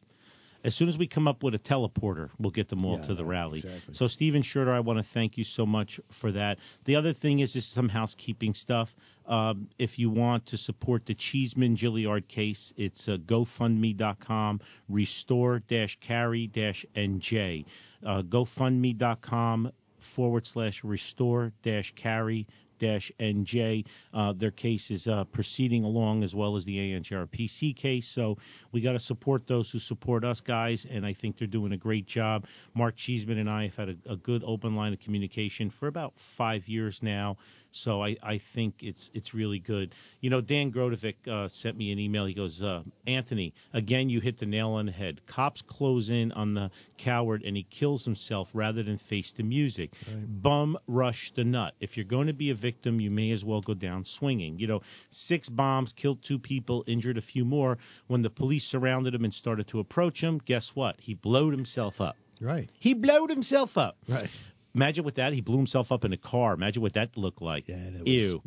[0.65, 3.15] As soon as we come up with a teleporter, we'll get them all Yeah, to
[3.17, 3.59] the rally.
[3.59, 3.95] exactly.
[3.95, 6.59] So, Stephen Schurter, I want to thank you so much for that.
[6.85, 8.89] The other thing is just some housekeeping stuff.
[9.27, 17.65] Um, if you want to support the Cheeseman Gilliard case, it's uh, GoFundMe.com, restore-carry-nj.
[18.05, 19.73] Uh, GoFundMe.com
[20.17, 22.47] forward slash restore dash carry
[22.83, 23.87] dash NJ.
[24.13, 28.11] Uh, their case is uh, proceeding along as well as the ANJRPC case.
[28.13, 28.37] So
[28.73, 31.77] we got to support those who support us, guys, and I think they're doing a
[31.77, 32.45] great job.
[32.75, 36.13] Mark Cheeseman and I have had a, a good open line of communication for about
[36.37, 37.37] five years now.
[37.73, 39.95] So I, I think it's it's really good.
[40.21, 42.27] You know, Dan Grodovic uh, sent me an email.
[42.27, 45.21] He goes, uh, Anthony, again you hit the nail on the head.
[45.27, 49.91] Cops close in on the coward and he kills himself rather than face the music.
[50.27, 51.75] Bum rush the nut.
[51.81, 54.59] If you're going to be a victim, you may as well go down swinging.
[54.59, 57.79] You know, six bombs killed two people, injured a few more.
[58.07, 60.97] When the police surrounded him and started to approach him, guess what?
[61.01, 62.17] He blowed himself up.
[62.41, 62.71] Right.
[62.81, 63.97] He blowed himself up.
[64.09, 64.29] Right.
[64.75, 66.55] Imagine with that, he blew himself up in a car.
[66.55, 67.69] Imagine what that looked like.
[67.69, 68.43] Yeah, that was- Ew.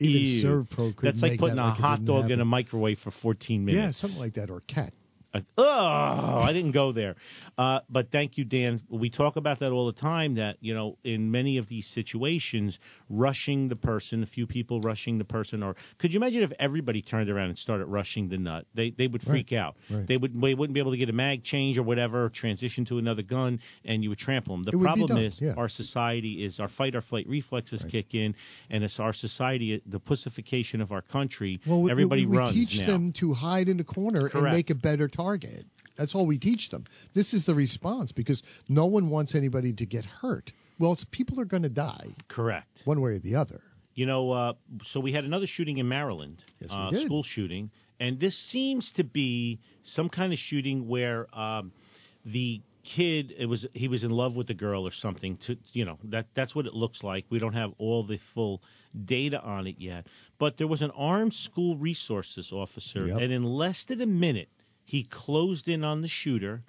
[0.00, 0.44] Even Ew.
[0.44, 3.64] Servpro couldn't That's like putting that a like hot dog in a microwave for 14
[3.64, 3.82] minutes.
[3.82, 4.92] Yeah, something like that, or cat.
[5.34, 7.16] Uh, oh, I didn't go there.
[7.58, 8.80] Uh, but thank you, Dan.
[8.88, 10.36] We talk about that all the time.
[10.36, 12.78] That you know, in many of these situations,
[13.10, 17.02] rushing the person, a few people rushing the person, or could you imagine if everybody
[17.02, 18.66] turned around and started rushing the nut?
[18.74, 19.76] They they would freak out.
[19.90, 20.06] right.
[20.06, 22.98] They would they wouldn't be able to get a mag change or whatever, transition to
[22.98, 24.62] another gun, and you would trample them.
[24.62, 25.54] The It problem is yeah.
[25.56, 28.34] our society is our fight or flight reflexes kick in,
[28.70, 31.60] and it's our society, the pussification of our country.
[31.66, 32.86] Well, we, everybody we, we runs teach now.
[32.86, 35.66] them to hide in the corner and make a better target.
[35.96, 36.84] That's all we teach them.
[37.14, 40.52] This is the response because no one wants anybody to get hurt.
[40.78, 42.68] Well, it's people are going to die Correct.
[42.84, 43.60] one way or the other.
[43.94, 44.52] You know, uh,
[44.84, 49.02] so we had another shooting in Maryland, Yes, uh, school shooting, and this seems to
[49.02, 51.72] be some kind of shooting where um,
[52.24, 55.36] the kid it was he was in love with the girl or something.
[55.48, 57.24] To you know that that's what it looks like.
[57.28, 58.62] We don't have all the full
[59.04, 60.06] data on it yet,
[60.38, 63.18] but there was an armed school resources officer, Yep.
[63.20, 64.48] and in less than a minute,
[64.88, 66.62] he closed in on the shooter,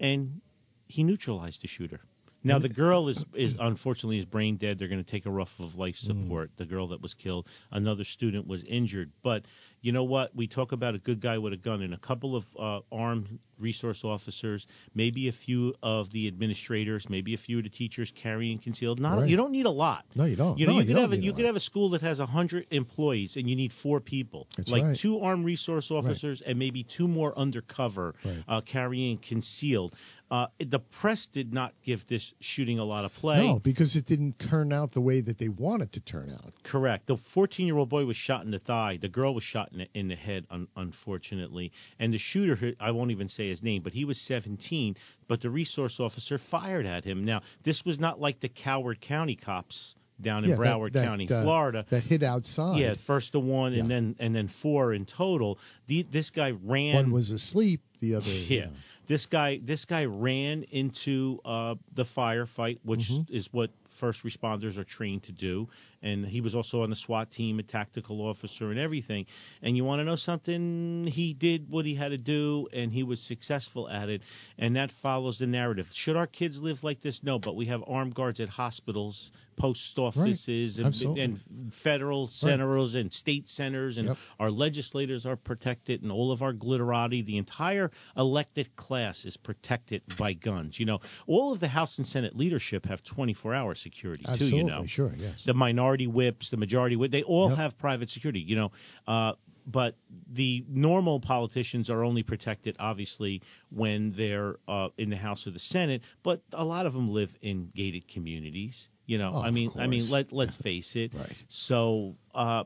[0.00, 0.40] and
[0.88, 2.00] he neutralized the shooter.
[2.42, 4.76] Now the girl is is unfortunately is brain dead.
[4.76, 6.50] They're going to take her off of life support.
[6.50, 6.56] Mm.
[6.56, 7.46] The girl that was killed.
[7.70, 9.12] Another student was injured.
[9.22, 9.44] But
[9.80, 10.34] you know what?
[10.34, 13.38] We talk about a good guy with a gun and a couple of uh, armed
[13.58, 18.58] resource officers, maybe a few of the administrators, maybe a few of the teachers carrying
[18.58, 19.00] concealed.
[19.00, 19.28] Not Right.
[19.28, 20.04] you don't need a lot.
[20.14, 20.58] No, you don't.
[20.58, 21.90] You know, No, you you could have a, need a you could have a school
[21.90, 24.96] that has hundred employees and you need four people, That's like right.
[24.98, 28.44] two armed resource officers and maybe two more undercover Right.
[28.46, 29.92] uh, carrying concealed.
[30.30, 33.46] Uh, the press did not give this shooting a lot of play.
[33.46, 36.52] No, because it didn't turn out the way that they wanted to turn out.
[36.64, 37.06] Correct.
[37.06, 38.98] The 14 year old boy was shot in the thigh.
[39.00, 41.72] The girl was shot in the, in the head, un, unfortunately.
[41.98, 44.96] And the shooter, I won't even say his name, but he was 17.
[45.28, 47.24] But the resource officer fired at him.
[47.24, 51.26] Now, this was not like the Coward County cops down in Yeah, Broward that, County,
[51.30, 51.86] uh, Florida.
[51.90, 52.78] That hit outside.
[52.78, 55.58] Yeah, first the one and then and then four in total.
[55.86, 56.96] The, this guy ran.
[56.96, 57.80] One was asleep.
[58.00, 58.26] The other.
[58.26, 58.64] you Yeah.
[58.66, 58.72] know.
[59.08, 63.34] This guy this guy ran into uh, the firefight, which Mm-hmm.
[63.34, 65.68] is what first responders are trained to do.
[66.02, 69.26] And he was also on the SWAT team, a tactical officer, and everything.
[69.62, 71.06] And you want to know something?
[71.10, 74.22] He did what he had to do, and he was successful at it.
[74.58, 75.86] And that follows the narrative.
[75.94, 77.20] Should our kids live like this?
[77.24, 81.40] No, but we have armed guards at hospitals, post offices, and, and
[81.82, 84.16] federal centers and state centers, and Yep.
[84.38, 90.02] our legislators are protected, and all of our glitterati, the entire elected class is protected
[90.16, 90.78] by guns.
[90.78, 94.50] You know, all of the House and Senate leadership have 24 hour security, Absolutely.
[94.50, 94.86] too, you know.
[94.86, 95.12] Sure.
[95.16, 95.42] Yes.
[95.44, 97.58] The minority whips, the majority whip, they all Yep.
[97.58, 98.72] have private security, you know.
[99.06, 99.32] Uh,
[99.66, 99.96] but
[100.32, 105.58] the normal politicians are only protected, obviously, when they're uh, in the House or the
[105.58, 106.00] Senate.
[106.22, 108.88] But a lot of them live in gated communities.
[109.06, 111.12] You know, Oh, I mean, I mean, let let's face it.
[111.14, 111.34] Right.
[111.48, 112.64] So, uh,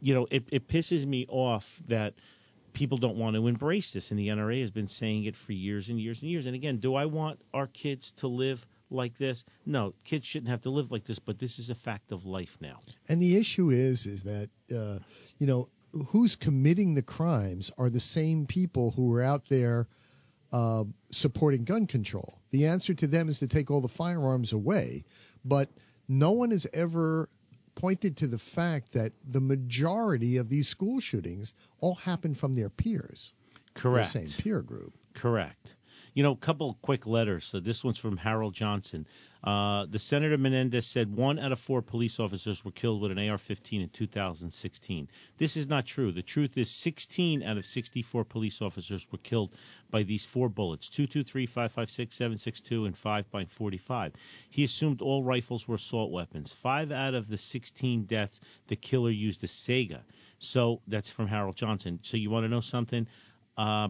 [0.00, 2.14] you know, it, it pisses me off that
[2.74, 5.88] people don't want to embrace this, and the NRA has been saying it for years
[5.88, 6.46] and years and years.
[6.46, 9.44] And again, do I want our kids to live like this?
[9.64, 12.56] No, kids shouldn't have to live like this, but this is a fact of life
[12.60, 12.78] now.
[13.08, 14.98] And the issue is, is that uh,
[15.38, 15.68] you know
[16.08, 19.88] who's committing the crimes are the same people who are out there
[20.52, 22.38] uh, supporting gun control.
[22.50, 25.04] The answer to them is to take all the firearms away,
[25.44, 25.70] but
[26.08, 27.28] no one has ever
[27.74, 32.70] pointed to the fact that the majority of these school shootings all happen from their
[32.70, 33.32] peers,
[33.74, 34.12] Correct.
[34.12, 34.94] the same peer group.
[35.14, 35.74] Correct.
[36.16, 37.46] You know, a couple quick letters.
[37.52, 39.06] So this one's from Harold Johnson.
[39.44, 43.18] Uh, the Senator Menendez said one out of four police officers were killed with an
[43.18, 45.08] AR-15 in 2016.
[45.36, 46.12] This is not true.
[46.12, 49.52] The truth is 16 out of 64 police officers were killed
[49.90, 54.14] by these four bullets: 223, 556, 762, and 5 by 45.
[54.48, 56.56] He assumed all rifles were assault weapons.
[56.62, 60.00] Five out of the 16 deaths, the killer used a Sega.
[60.38, 62.00] So that's from Harold Johnson.
[62.04, 63.06] So you want to know something?
[63.58, 63.88] Uh,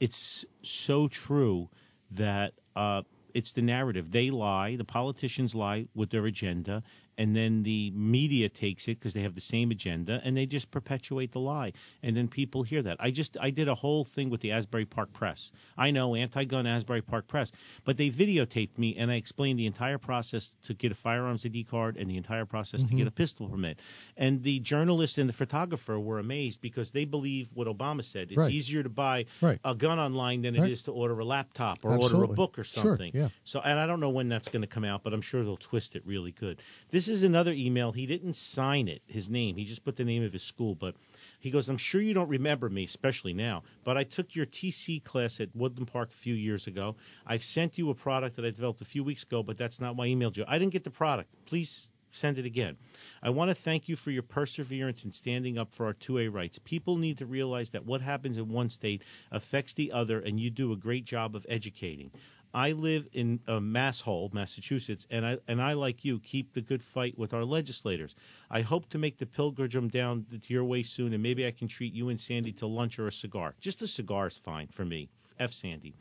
[0.00, 1.68] it's so true
[2.12, 3.02] that uh,
[3.34, 4.10] it's the narrative.
[4.10, 6.82] They lie, the politicians lie with their agenda,
[7.18, 10.70] and then the media takes it because they have the same agenda, and they just
[10.70, 11.72] perpetuate the lie.
[12.02, 12.96] And then people hear that.
[13.00, 15.50] I just I did a whole thing with the Asbury Park Press.
[15.76, 17.50] I know anti-gun Asbury Park Press,
[17.84, 21.64] but they videotaped me, and I explained the entire process to get a firearms ID
[21.64, 23.08] card and the entire process to get mm-hmm.
[23.08, 23.78] a pistol permit.
[24.16, 28.28] And the journalist and the photographer were amazed because they believe what Obama said.
[28.28, 28.52] It's Right.
[28.52, 29.58] easier to buy Right.
[29.64, 32.64] a gun online than it is to order a laptop or order a book or
[32.64, 33.12] Sure, something.
[33.14, 33.28] yeah.
[33.44, 35.56] So, and I don't know when that's going to come out, but I'm sure they'll
[35.56, 36.60] twist it really good.
[36.90, 37.92] This is another email.
[37.92, 39.56] He didn't sign it, his name.
[39.56, 40.74] He just put the name of his school.
[40.74, 40.94] But
[41.40, 45.02] he goes, I'm sure you don't remember me, especially now, but I took your TC
[45.04, 46.96] class at Woodland Park a few years ago.
[47.26, 49.96] I've sent you a product that I developed a few weeks ago, but that's not
[49.96, 50.44] why I emailed you.
[50.46, 51.30] I didn't get the product.
[51.46, 52.76] Please send it again.
[53.22, 56.58] I want to thank you for your perseverance in standing up for our 2A rights.
[56.64, 60.50] People need to realize that what happens in one state affects the other, and you
[60.50, 62.10] do a great job of educating.
[62.56, 66.82] I live in uh, Masshole, Massachusetts, and I and I like you keep the good
[66.94, 68.14] fight with our legislators.
[68.50, 71.68] I hope to make the pilgrim down to your way soon, and maybe I can
[71.68, 73.54] treat you and Sandy to lunch or a cigar.
[73.60, 75.10] Just a cigar is fine for me.
[75.38, 75.52] F.
[75.52, 75.92] Sandy.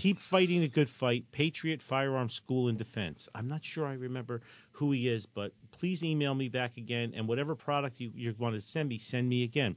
[0.00, 1.24] Keep fighting the good fight.
[1.30, 3.28] Patriot Firearm School and Defense.
[3.32, 7.28] I'm not sure I remember who he is, but please email me back again, and
[7.28, 9.76] whatever product you, you want to send me, send me again.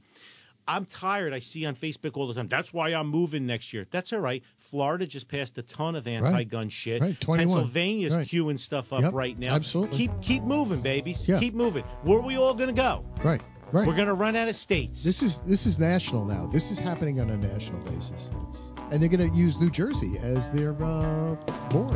[0.68, 1.32] I'm tired.
[1.32, 2.48] I see on Facebook all the time.
[2.48, 3.86] That's why I'm moving next year.
[3.90, 4.42] That's all right.
[4.70, 7.00] Florida just passed a ton of anti-gun shit.
[7.00, 7.46] Right, 21.
[7.58, 8.26] Pennsylvania's Right.
[8.26, 9.54] queuing stuff up Yep, right now.
[9.54, 9.96] absolutely.
[9.98, 11.24] Keep keep moving, babies.
[11.28, 11.38] Yeah.
[11.38, 11.84] Keep moving.
[12.02, 13.04] Where are we all going to go?
[13.24, 13.40] Right.
[13.72, 13.86] Right.
[13.86, 15.02] We're going to run out of states.
[15.04, 16.46] This is this is national now.
[16.52, 18.30] This is happening on a national basis,
[18.92, 21.34] and they're going to use New Jersey as their uh,
[21.70, 21.94] board.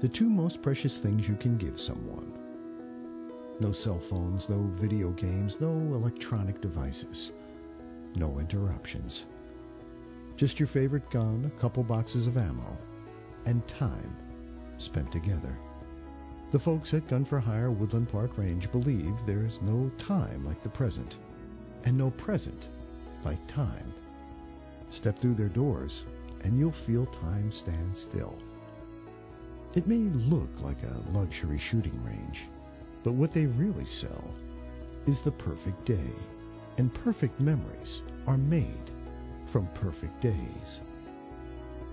[0.00, 2.32] The two most precious things you can give someone.
[3.60, 7.32] No cell phones, no video games, no electronic devices,
[8.14, 9.26] no interruptions.
[10.36, 12.78] Just your favorite gun, a couple boxes of ammo,
[13.44, 14.16] and time
[14.78, 15.54] spent together.
[16.50, 20.70] The folks at Gun for Hire Woodland Park Range believe there's no time like the
[20.70, 21.18] present,
[21.84, 22.68] and no present
[23.22, 23.92] like time.
[24.88, 26.04] Step through their doors,
[26.42, 28.38] and you'll feel time stand still.
[29.72, 32.48] It may look like a luxury shooting range,
[33.04, 34.24] but what they really sell
[35.06, 36.12] is the perfect day,
[36.78, 38.90] and perfect memories are made
[39.46, 40.80] from perfect days.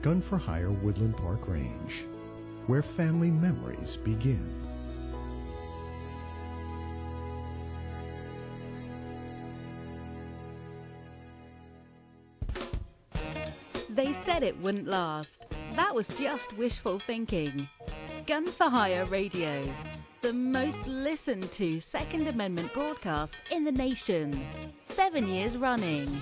[0.02, 2.04] Gun for Hire Woodland Park Range,
[2.66, 4.50] where family memories begin.
[13.90, 15.57] They said it wouldn't last.
[15.78, 17.70] That was just wishful thinking.
[18.26, 19.64] Gun for Hire Radio,
[20.24, 24.44] the most listened to Second Amendment broadcast in the nation.
[24.96, 26.20] Seven years running.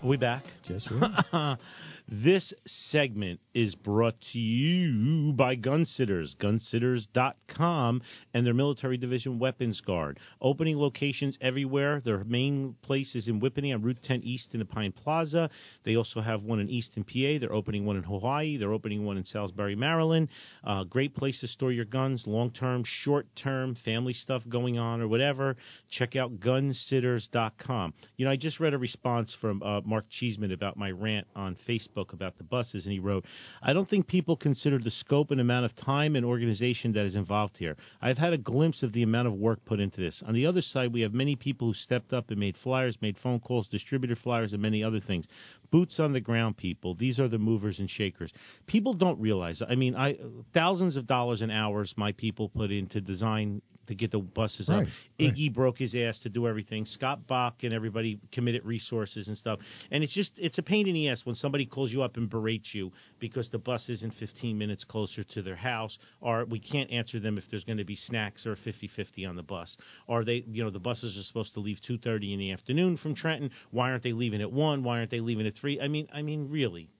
[0.00, 0.44] Are we back?
[0.68, 1.00] Yes, we
[1.32, 1.58] are.
[2.08, 10.20] this segment is brought to you by Gunsitters, gunsitters.com, and their military division Weapons Guard.
[10.40, 12.00] Opening locations everywhere.
[12.00, 15.50] Their main place is in Whippany on Route 10 East in the Pine Plaza.
[15.82, 17.40] They also have one in Easton, PA.
[17.40, 18.56] They're opening one in Hawaii.
[18.56, 20.28] They're opening one in Salisbury, Maryland.
[20.62, 25.00] Uh, great place to store your guns, long term, short term, family stuff going on
[25.00, 25.56] or whatever.
[25.90, 27.94] Check out gunsitters.com.
[28.16, 31.56] You know, I just read a response from uh, Mark Cheeseman about my rant on
[31.68, 33.24] Facebook Facebook about the buses, and he wrote,
[33.62, 37.14] "I don't think people consider the scope and amount of time and organization that is
[37.14, 37.76] involved here.
[38.00, 40.22] I've had a glimpse of the amount of work put into this.
[40.22, 43.16] On the other side, we have many people who stepped up and made flyers, made
[43.18, 45.26] phone calls, distributed flyers, and many other things.
[45.70, 46.94] Boots on the ground people.
[46.94, 48.32] These are the movers and shakers.
[48.66, 49.62] People don't realize.
[49.66, 50.18] I mean, I
[50.52, 54.82] thousands of dollars and hours my people put into design to get the buses Right,
[54.82, 54.84] up.
[54.84, 54.92] right.
[55.34, 56.84] Iggy broke his ass to do everything.
[56.84, 59.60] Scott Bach and everybody committed resources and stuff.
[59.90, 62.28] And it's just it's a pain in the ass when somebody calls you up and
[62.28, 66.90] berates you because the bus isn't 15 minutes closer to their house, or we can't
[66.90, 70.44] answer them if there's going to be snacks or 50-50 on the bus, or they
[70.50, 73.50] you know the buses are supposed to leave 2:30 in the afternoon from Trenton.
[73.70, 74.82] Why aren't they leaving at one?
[74.84, 75.80] Why aren't they leaving at three?
[75.80, 76.90] I mean I mean really,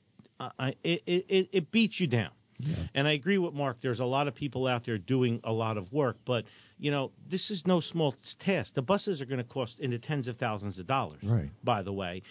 [0.41, 2.31] I, it, it it- it beats you down.
[2.95, 3.83] And I agree with Mark.
[3.83, 6.47] There's a lot of people out there doing a lot of work, but
[6.79, 8.75] you know this is no small task.
[8.75, 11.21] The buses are going to cost in the tens of thousands of dollars.
[11.23, 11.51] Right.
[11.65, 12.23] By the way,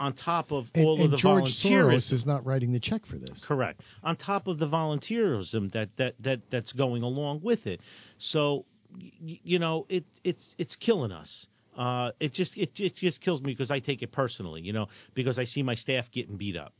[0.00, 1.94] on top of And, all and of the George volunteerism.
[1.94, 3.44] Soros is not writing the check for this.
[3.46, 3.80] Correct.
[4.02, 7.80] On top of the volunteerism that that that that's going along with it,
[8.18, 11.46] so y- you know it it's it's killing us.
[11.76, 14.86] Uh, it just it, it just kills me because I take it personally, you know,
[15.14, 16.72] because I see my staff getting beat up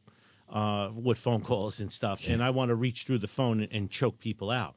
[0.49, 3.72] uh, with phone calls and stuff, and I want to reach through the phone and,
[3.72, 4.77] and choke people out,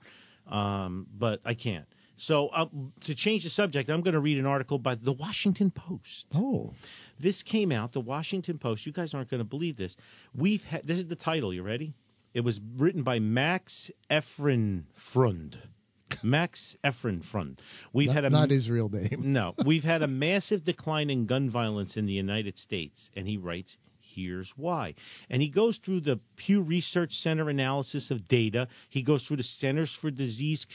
[0.49, 1.85] um, but I can't.
[2.17, 2.65] So uh,
[3.05, 6.25] to change the subject, I'm going to read an article by the Washington Post.
[6.33, 6.73] Oh,
[7.19, 8.85] This came out, the Washington Post.
[8.85, 9.95] You guys aren't going to believe this.
[10.35, 11.53] We've had this is the title.
[11.53, 11.93] You ready?
[12.33, 15.57] It was written by Max Efrenfrund.
[16.23, 17.57] Max Efrenfrund.
[17.93, 19.31] We've not, had a not his real name.
[19.33, 23.37] no, we've had a massive decline in gun violence in the United States, and he
[23.37, 23.77] writes,
[24.17, 24.95] here's why.
[25.29, 28.67] And he goes through the Pew Research Center analysis of data.
[28.89, 30.65] He goes through the Centers for Disease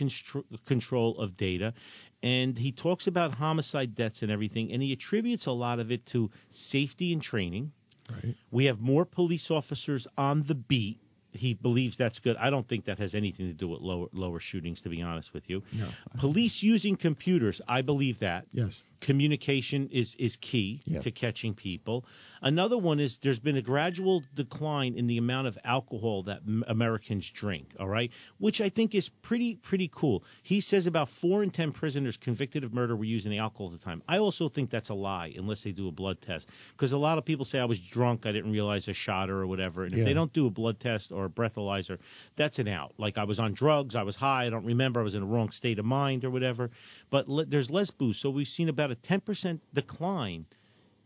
[0.67, 1.75] Control of data,
[2.23, 6.07] and he talks about homicide deaths and everything, and he attributes a lot of it
[6.07, 7.73] to safety and training.
[8.09, 8.37] Right.
[8.51, 10.99] We have more police officers on the beat.
[11.33, 12.37] He believes that's good.
[12.37, 15.33] I don't think that has anything to do with lower lower shootings, to be honest
[15.33, 15.63] with you.
[15.73, 15.89] No.
[16.21, 18.83] Police using computers, I believe that Yes.
[19.01, 22.05] communication is is key to catching people.
[22.41, 26.65] Another one is there's been a gradual decline in the amount of alcohol that m-
[26.67, 27.69] Americans drink.
[27.79, 30.25] All right, which I think is pretty pretty cool.
[30.43, 33.85] He says about four in ten prisoners convicted of murder were using alcohol at the
[33.85, 34.03] time.
[34.09, 37.19] I also think that's a lie unless they do a blood test because a lot
[37.19, 39.85] of people say I was drunk, I didn't realize I shot her or whatever.
[39.85, 40.05] And if Yeah.
[40.05, 41.99] they don't do a blood test or a breathalyzer,
[42.37, 42.93] that's an out.
[42.99, 45.27] Like I was on drugs, I was high, I don't remember, I was in a
[45.27, 46.71] wrong state of mind or whatever.
[47.11, 50.47] But le- there's less booze, so we've seen about a 10% decline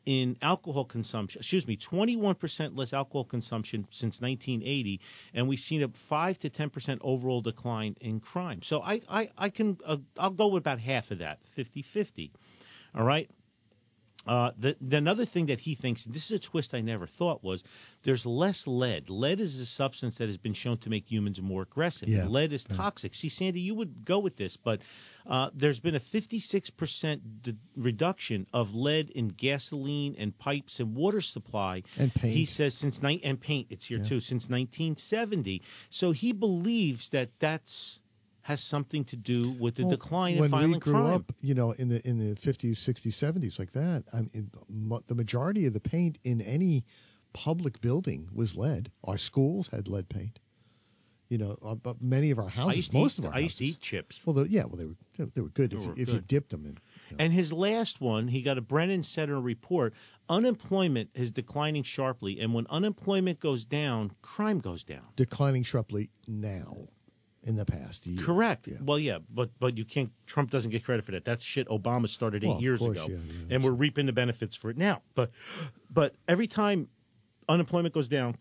[0.06, 1.40] in alcohol consumption.
[1.40, 5.00] Excuse me, 21% less alcohol consumption since 1980,
[5.34, 8.60] and we've seen a five to 10% overall decline in crime.
[8.62, 12.30] So I I, I can uh, I'll go with about half of that, 50-50.
[12.94, 13.28] All right.
[14.26, 17.06] Uh, the, the another thing that he thinks, and this is a twist I never
[17.06, 17.62] thought, was
[18.02, 19.08] there's less lead.
[19.08, 22.08] Lead is a substance that has been shown to make humans more aggressive.
[22.08, 22.26] Yeah.
[22.26, 23.14] Lead is toxic.
[23.14, 24.80] See, Sandy, you would go with this, but
[25.28, 31.20] uh, there's been a 56% d- reduction of lead in gasoline and pipes and water
[31.20, 31.82] supply.
[31.98, 32.34] And paint.
[32.34, 34.08] He says since ni- and paint, it's here Yeah.
[34.08, 35.62] too, since 1970.
[35.90, 37.98] So he believes that that's
[38.46, 41.14] has something to do with the Well, decline in when violent we grew crime.
[41.14, 44.50] up, you know, in the in the 50s, 60s, 70s, like that, I mean,
[45.08, 46.84] the majority of the paint in any
[47.32, 48.90] public building was lead.
[49.04, 50.38] Our schools had lead paint.
[51.28, 53.64] You know, uh, but many of our houses, most eat, of our I used to
[53.64, 53.76] houses.
[53.78, 54.20] eat chips.
[54.24, 56.08] Well, the, yeah, well, they were they, they were good They if, you, were if
[56.08, 56.78] you dipped them in.
[57.10, 57.24] you know.
[57.24, 59.92] And his last one, he got a Brennan Center report.
[60.28, 65.02] Unemployment is declining sharply, and when unemployment goes down, crime goes down.
[65.16, 66.76] declining sharply now
[67.46, 68.06] in the past.
[68.18, 68.66] Correct.
[68.68, 68.76] Yeah.
[68.82, 70.10] Well, yeah, but but you can't.
[70.26, 71.24] Trump doesn't get credit for that.
[71.24, 74.12] That shit Obama started eight Well, years course, ago, yeah, yeah, and we're reaping the
[74.12, 75.00] benefits for it now.
[75.14, 75.30] But
[75.90, 76.88] but every time
[77.48, 78.36] unemployment goes down,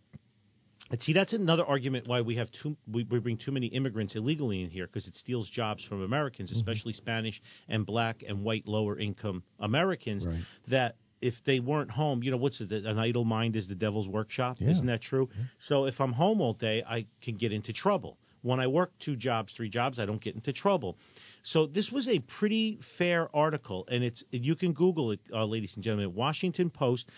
[0.92, 4.16] and see that's another argument why we have too we, we bring too many immigrants
[4.16, 6.58] illegally in here because it steals jobs from Americans, Mm-hmm.
[6.58, 10.26] especially Spanish and black and white lower income Americans.
[10.26, 10.40] Right.
[10.68, 12.72] That if they weren't home, you know what's it?
[12.72, 14.58] An idle mind is the devil's workshop.
[14.60, 14.70] Yeah.
[14.72, 15.30] Isn't that true?
[15.60, 18.18] So if I'm home all day, I can get into trouble.
[18.46, 20.98] When I work two jobs, three jobs, I don't get into trouble.
[21.42, 25.74] So this was a pretty fair article, and it's you can Google it, uh, ladies
[25.74, 26.14] and gentlemen.
[26.14, 27.10] Washington Post,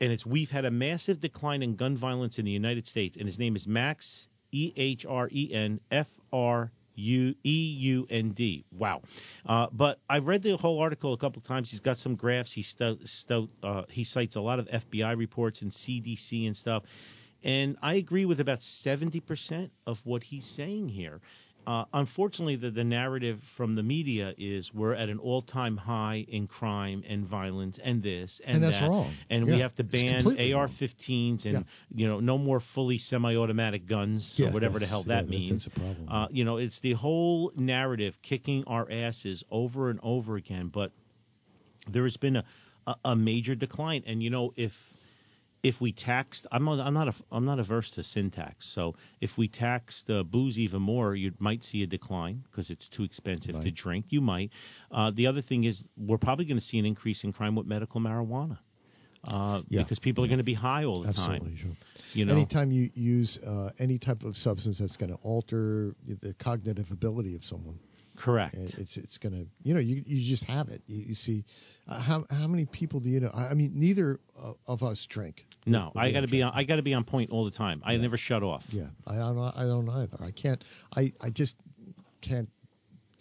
[0.00, 3.26] and it's we've had a massive decline in gun violence in the United States, and
[3.26, 8.30] his name is Max E H R E N F R U E U N
[8.30, 8.64] D.
[8.70, 9.02] Wow.
[9.46, 11.72] Uh, but I've read the whole article a couple times.
[11.72, 12.52] He's got some graphs.
[12.52, 16.84] He uh, he cites a lot of FBI reports and CDC and stuff.
[17.44, 21.20] And I agree with about 70% of what he's saying here.
[21.66, 26.24] uh, unfortunately, the, the narrative from the media is we're at an all time high
[26.28, 29.14] in crime and violence and this and, And that's that, wrong.
[29.28, 30.26] And Yeah, we have to ban.
[30.26, 31.62] AR-15s and Yeah.
[31.94, 35.50] you know no more fully semi-automatic guns Yeah, or whatever the hell that that- means.
[35.50, 36.08] that's a problem.
[36.08, 40.68] Uh, you know, it's the whole narrative kicking our asses over and over again.
[40.68, 40.90] But
[41.86, 42.44] there has been a,
[42.86, 44.72] a, a major decline, and you know if
[45.62, 48.72] if we taxed, I'm not, I'm not a, I'm not averse to sin tax.
[48.74, 52.88] So if we taxed uh, booze even more, you might see a decline because it's
[52.88, 54.06] too expensive to drink.
[54.10, 54.50] You might.
[54.90, 57.66] Uh, the other thing is we're probably going to see an increase in crime with
[57.66, 58.58] medical marijuana.
[59.24, 59.82] Uh, Yeah.
[59.82, 61.48] because people are going to be high all the Absolutely.
[61.50, 61.56] time.
[61.56, 61.70] Sure.
[62.14, 66.34] You know, Anytime you use uh, any type of substance that's going to alter the
[66.34, 67.80] cognitive ability of someone,
[68.18, 68.54] correct.
[68.54, 70.82] it- it's it's going to you know you you just have it.
[70.86, 71.44] You, you see,
[71.86, 73.30] uh, how how many people do you know?
[73.32, 75.44] I I mean, neither uh, of us drink.
[75.66, 77.82] No, I got to be on, I got to be on point all the time.
[77.84, 78.00] I Yeah.
[78.02, 78.64] never shut off.
[78.70, 79.38] Yeah, I don't.
[79.38, 80.16] I don't either.
[80.20, 80.62] I can't.
[80.96, 81.56] I I just
[82.22, 82.48] can't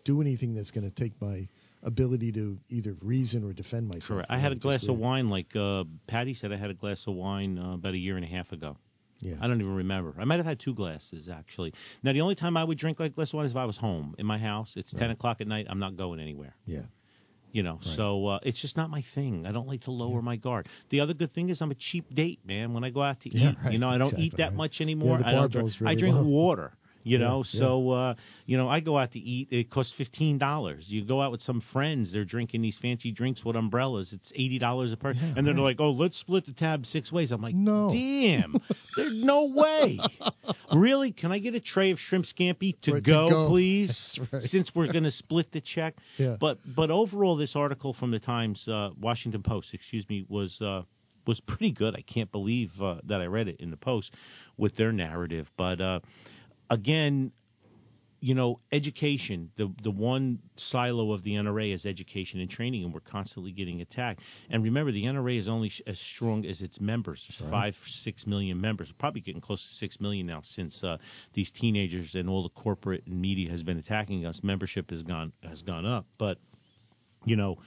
[0.06, 1.48] do anything that's going to take my
[1.84, 4.08] ability to either reason or defend myself.
[4.08, 4.32] Correct.
[4.32, 6.52] I had a glass of wine, like uh, Patty said.
[6.54, 8.78] I had a glass of wine uh, about a year and a half ago.
[9.20, 9.36] Yeah.
[9.42, 10.14] I don't even remember.
[10.20, 11.74] I might have had two glasses actually.
[12.04, 14.16] Now the only time I would drink like of wine is if I was home
[14.18, 14.74] in my house.
[14.76, 15.68] It's ten o'clock at night.
[15.70, 16.56] I'm not going anywhere.
[16.66, 16.84] Yeah.
[17.52, 17.96] You know, Right.
[17.96, 19.48] so uh, it's just not my thing.
[19.48, 20.68] I don't like to lower my guard.
[20.90, 22.74] The other good thing is I'm a cheap date, man.
[22.74, 23.74] When I go out to Yeah, eat, right.
[23.74, 24.54] you know, I don't Exactly, eat that right.
[24.56, 25.18] much anymore.
[25.24, 26.26] I don't barbell's drink, I drink low.
[26.26, 26.74] water.
[27.08, 27.60] You know, yeah.
[27.60, 29.48] so uh, you know, I go out to eat.
[29.52, 30.86] It costs fifteen dollars.
[30.90, 32.12] You go out with some friends.
[32.12, 34.14] They're drinking these fancy drinks with umbrellas.
[34.14, 35.78] It's eighty dollars a person, and then they're right.
[35.78, 37.90] like, "Oh, let's split the tab six ways." I'm like, No.
[37.90, 38.56] damn,
[38.96, 40.00] there's no way.
[40.74, 41.12] really?
[41.12, 43.48] Can I get a tray of shrimp scampi to, Right, to go, go.
[43.50, 44.20] please?
[44.32, 44.42] Right.
[44.42, 45.96] Since we're going to split the check.
[46.18, 46.36] Yeah.
[46.40, 50.60] But but overall, this article from the Times, uh, Washington Post, excuse me, was.
[50.62, 50.84] Uh,
[51.26, 51.94] was pretty good.
[51.94, 54.14] I can't believe uh, that I read it in the Post
[54.56, 55.52] with their narrative.
[55.58, 56.00] But uh,
[56.70, 57.32] again,
[58.20, 62.94] you know, education, the the one silo of the NRA is education and training, and
[62.94, 64.22] we're constantly getting attacked.
[64.50, 67.24] And remember, the NRA is only sh- as strong as its members.
[67.30, 70.98] There's Five, six million members, probably getting close to six million now since uh,
[71.34, 74.42] these teenagers and all the corporate and media has been attacking us.
[74.42, 76.40] Membership has gone has gone up, but
[77.24, 77.58] you know,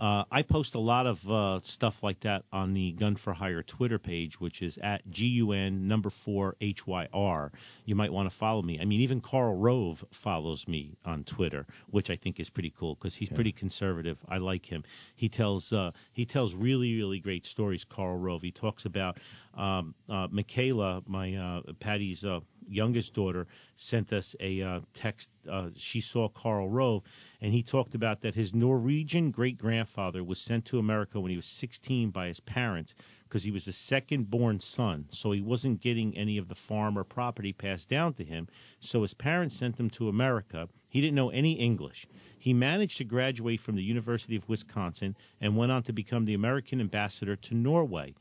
[0.00, 3.62] uh, I post a lot of uh, stuff like that on the Gun for Hire
[3.62, 7.52] Twitter page, which is at gun number four hyr.
[7.84, 8.80] You might want to follow me.
[8.80, 12.94] I mean, even Karl Rove follows me on Twitter, which I think is pretty cool
[12.94, 14.16] because he's pretty conservative.
[14.26, 14.84] I like him.
[15.16, 17.84] He tells uh, he tells really really great stories.
[17.84, 18.40] Karl Rove.
[18.40, 19.18] He talks about
[19.54, 23.46] um, uh, Michaela, my uh, Patty's uh, youngest daughter,
[23.76, 25.28] sent us a uh, text.
[25.50, 27.02] Uh, she saw Karl Rove,
[27.40, 31.36] and he talked about that his Norwegian great grandfather was sent to America when he
[31.36, 32.94] was 16 by his parents
[33.30, 36.98] because he was the second born son, so he wasn't getting any of the farm
[36.98, 38.48] or property passed down to him.
[38.80, 40.68] So his parents sent him to America.
[40.88, 42.06] He didn't know any English.
[42.40, 46.34] He managed to graduate from the University of Wisconsin and went on to become the
[46.34, 48.14] American ambassador to Norway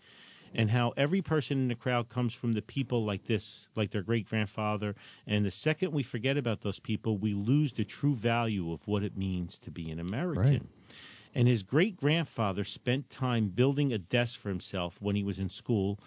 [0.54, 4.02] and how every person in the crowd comes from the people like this, like their
[4.02, 4.96] great grandfather.
[5.28, 9.04] And the second we forget about those people, we lose the true value of what
[9.04, 10.44] it means to be an American.
[10.44, 10.62] Right.
[11.36, 15.50] And his great grandfather spent time building a desk for himself when he was in
[15.50, 16.00] school.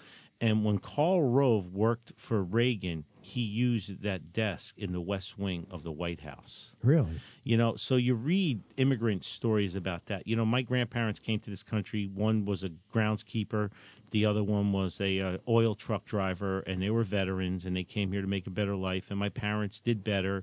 [0.43, 5.69] And when Karl Rove worked for Reagan, he used that desk in the West Wing
[5.71, 6.75] of the White House.
[6.83, 7.21] Really?
[7.45, 10.27] You know, so you read immigrant stories about that.
[10.27, 12.11] You know, my grandparents came to this country.
[12.13, 13.71] One was a groundskeeper,
[14.11, 17.85] the other one was a uh, oil truck driver, and they were veterans, and they
[17.85, 19.05] came here to make a better life.
[19.11, 20.43] And my parents did better,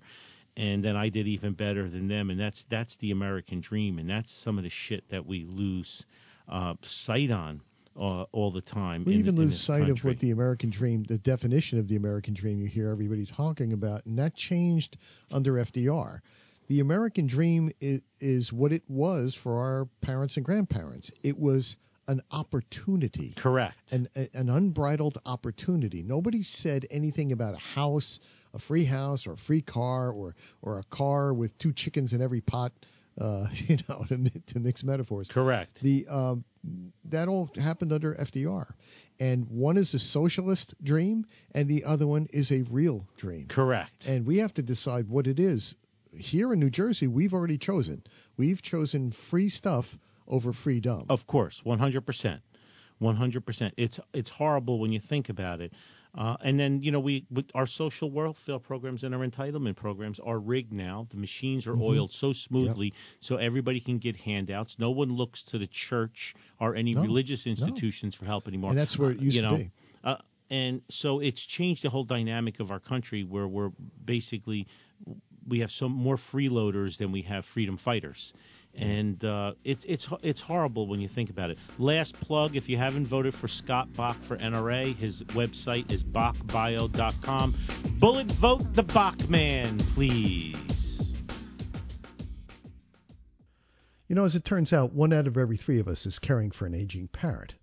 [0.55, 2.29] and then I did even better than them.
[2.29, 6.05] And that's that's the American dream, and that's some of the shit that we lose
[6.47, 7.59] uh, sight on.
[7.99, 9.03] Uh, all the time.
[9.03, 12.33] We in- even lose sight of what the American dream, the definition of the American
[12.33, 14.95] dream you hear everybody talking about, and that changed
[15.31, 16.21] under FDR.
[16.69, 21.11] The American dream is, is what it was for our parents and grandparents.
[21.23, 21.75] It was
[22.07, 23.33] an opportunity.
[23.37, 23.75] Correct.
[23.91, 26.01] An, a- an unbridled opportunity.
[26.01, 28.19] Nobody said anything about a house,
[28.53, 32.21] a free house, or a free car, or or a car with two chickens in
[32.21, 32.71] every pot.
[33.19, 34.17] Uh, you know, to,
[34.47, 35.27] to mix metaphors.
[35.31, 35.79] Correct.
[35.81, 36.45] The um,
[37.05, 38.67] that all happened under FDR,
[39.19, 43.47] and one is a socialist dream, and the other one is a real dream.
[43.47, 44.05] Correct.
[44.05, 45.75] And we have to decide what it is.
[46.13, 48.03] Here in New Jersey, we've already chosen.
[48.37, 49.85] We've chosen free stuff
[50.27, 51.05] over freedom.
[51.09, 52.41] Of course, one hundred percent,
[52.99, 53.73] one hundred percent.
[53.77, 55.73] It's it's horrible when you think about it.
[56.17, 60.39] Uh, and then you know we our social welfare programs and our entitlement programs are
[60.39, 61.07] rigged now.
[61.11, 64.77] The machines are oiled so smoothly, so everybody can get handouts.
[64.79, 68.71] No one looks to the church or any No, religious institutions for help anymore.
[68.71, 69.71] And that's where it Uh, used you to be.
[70.03, 70.17] Uh,
[70.49, 73.71] and so it's changed the whole dynamic of our country, where we're
[74.03, 74.65] basically
[75.47, 78.33] we have some more freeloaders than we have freedom fighters.
[78.75, 81.57] And uh, it's it's it's horrible when you think about it.
[81.77, 87.57] Last plug: if you haven't voted for Scott Bach for NRA, his website is bachbio.com.
[87.99, 90.55] Bullet vote the Bachman, please.
[94.07, 96.49] You know, as it turns out, one out of every three of us is caring
[96.49, 97.53] for an aging parent.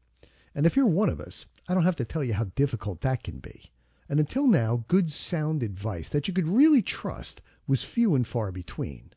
[0.55, 3.25] And if you're one of us, I don't have to tell you how difficult that
[3.25, 3.73] can be.
[4.09, 8.53] And until now, good sound advice that you could really trust was few and far
[8.53, 9.11] between.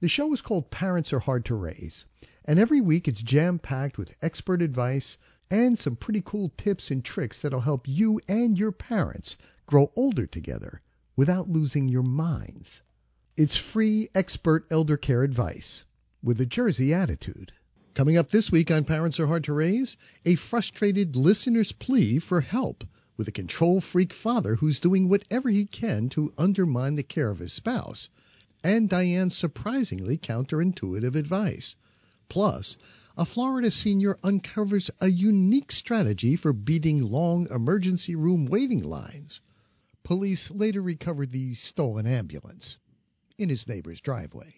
[0.00, 2.04] The show is called Parents Are Hard to Raise,
[2.44, 5.16] and every week it's jam packed with expert advice
[5.48, 9.36] and some pretty cool tips and tricks that'll help you and your parents
[9.66, 10.80] grow older together
[11.14, 12.80] without losing your minds.
[13.36, 15.84] It's free expert elder care advice
[16.24, 17.52] with a Jersey attitude.
[17.94, 22.40] Coming up this week on Parents Are Hard to Raise, a frustrated listener's plea for
[22.40, 22.82] help
[23.16, 27.38] with a control freak father who's doing whatever he can to undermine the care of
[27.38, 28.08] his spouse,
[28.64, 31.76] and Diane's surprisingly counterintuitive advice.
[32.28, 32.76] Plus,
[33.16, 39.40] a Florida senior uncovers a unique strategy for beating long emergency room waiting lines.
[40.02, 42.78] Police later recovered the stolen ambulance
[43.38, 44.54] in his neighbor's driveway.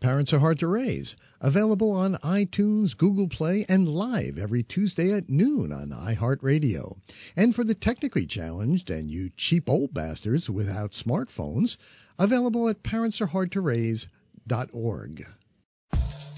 [0.00, 5.28] Parents Are Hard to Raise, available on iTunes, Google Play, and live every Tuesday at
[5.28, 6.96] noon on iHeartRadio.
[7.36, 11.76] And for the technically challenged and you cheap old bastards without smartphones,
[12.20, 15.24] available at parentsareHardToRaise.org.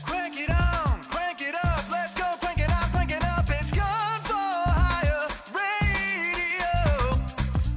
[0.04, 3.44] Crank it on, crank it up, let's go crank it up, crank it up.
[3.48, 5.28] It's Gun for Hire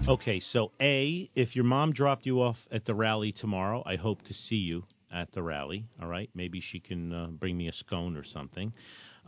[0.07, 0.13] Radio.
[0.13, 4.21] Okay, so A, if your mom dropped you off at the rally tomorrow, I hope
[4.23, 5.87] to see you at the rally.
[5.99, 8.71] All right, maybe she can uh, bring me a scone or something.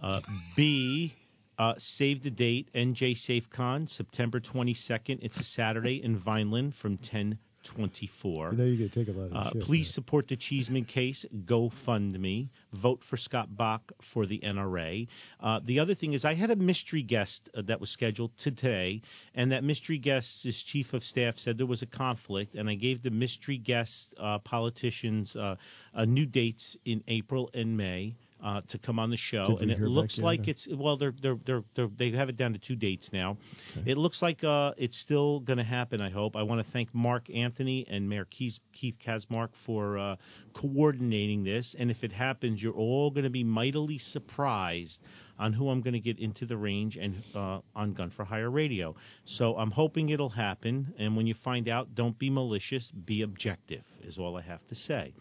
[0.02, 0.22] Uh,
[0.56, 1.16] B,
[1.58, 2.70] uh, save the date.
[2.76, 5.18] NJ SafeCon, September 22nd.
[5.24, 8.52] It's a Saturday in Vineland from 10 24.
[8.52, 9.62] You know going to take a lot of Uh, shit.
[9.64, 11.26] please support the Cheeseman case.
[11.46, 12.50] GoFundMe.
[12.74, 15.08] Vote for Scott Bach for the NRA.
[15.40, 19.02] Uh, the other thing is, I had a mystery guest uh, that was scheduled today,
[19.36, 23.02] and that mystery guest's chief of staff said there was a conflict, and I gave
[23.04, 25.56] the mystery guest uh, politicians uh,
[25.94, 28.16] uh, new dates in April and May.
[28.44, 31.40] Uh, to come on the show, Did and it looks like it's well, they're they're
[31.44, 33.38] they're, they're they have it down to two dates now.
[33.84, 36.02] It looks like uh, it's still going to happen.
[36.02, 36.36] I hope.
[36.36, 40.16] I want to thank Mark Anthony and Mayor Keith, Keith Kazmark for uh,
[40.54, 41.76] coordinating this.
[41.78, 45.02] And if it happens, you're all going to be mightily surprised
[45.40, 48.50] on who I'm going to get into the range and uh, on Gun for Hire
[48.50, 48.96] Radio.
[49.26, 50.94] So I'm hoping it'll happen.
[50.98, 52.92] And when you find out, don't be malicious.
[52.92, 53.84] Be objective.
[54.04, 55.14] Is all I have to say.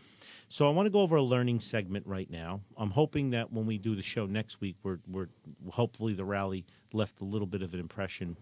[0.49, 2.61] So I want to go over a learning segment right now.
[2.76, 5.26] I'm hoping that when we do the show next week, we're, we're
[5.68, 8.36] hopefully the rally left a little bit of an impression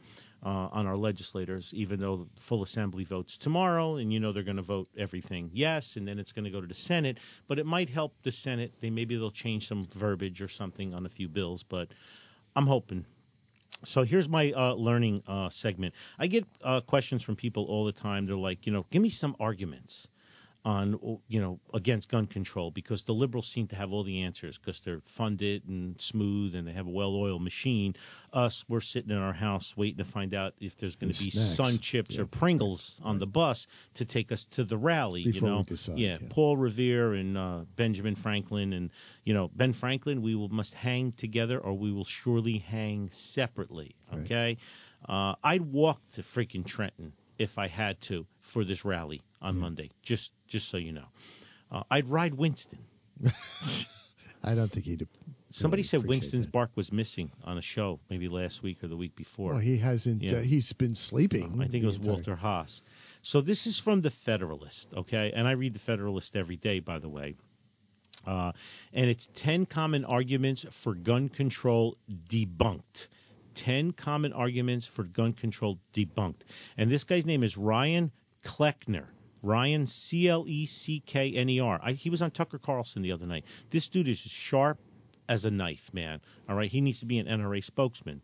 [0.45, 4.59] uh, on our legislators, even though full assembly votes tomorrow, and you know they're going
[4.59, 7.19] to vote everything yes, and then it's going to go to the Senate.
[7.49, 8.75] But it might help the Senate.
[8.83, 11.89] They maybe they'll change some verbiage or something on a few bills, but
[12.55, 13.07] I'm hoping.
[13.87, 15.95] So here's my uh, learning uh, segment.
[16.19, 18.27] I get uh, questions from people all the time.
[18.27, 20.07] They're like, you know, give me some arguments
[20.65, 20.99] on
[21.29, 24.81] you know against gun control because the liberals seem to have all the answers because
[24.85, 27.95] they're funded and smooth and they have a well-oiled machine.
[28.33, 31.31] Us, we're sitting in our house waiting to find out if there's going to be
[31.31, 31.57] Snacks.
[31.57, 32.23] Sun Chips Yeah.
[32.23, 35.25] or Pringles on the bus to take us to the rally.
[35.25, 36.29] Before you know, decide, yeah, yeah.
[36.31, 38.91] Paul Revere and uh, Benjamin Franklin and
[39.25, 40.23] you know Ben Franklin.
[40.23, 43.95] We will must hang together or we will surely hang separately.
[44.11, 44.25] Right.
[44.25, 44.57] Okay,
[45.09, 49.91] uh, I'd walk to freaking Trenton if I had to for this rally on Monday.
[50.03, 51.09] Just just so you know,
[51.71, 52.79] uh, I'd ride Winston.
[54.43, 55.07] I don't think he'd.
[55.51, 56.53] Somebody said Winston's that.
[56.53, 59.53] bark was missing on a show, maybe last week or the week before.
[59.53, 60.23] Well, he hasn't.
[60.23, 60.39] Yeah.
[60.39, 61.61] Uh, he's been sleeping.
[61.61, 62.81] I think it was entire- Walter Haas.
[63.23, 65.33] So this is from the Federalist, okay?
[65.35, 67.37] And I read the Federalist every day, by the way.
[68.27, 68.53] Uh,
[68.93, 71.97] and it's 10 common arguments for gun control
[72.29, 73.07] debunked.
[73.55, 76.43] 10 common arguments for gun control debunked.
[76.77, 78.13] And this guy's name is Ryan
[78.45, 79.09] Cleckner.
[79.43, 81.81] Ryan C L E C K N E R.
[81.93, 83.45] He was on Tucker Carlson the other night.
[83.71, 84.79] This dude is sharp
[85.29, 86.21] as a knife, man.
[86.49, 88.23] All right, he needs to be an NRA spokesman.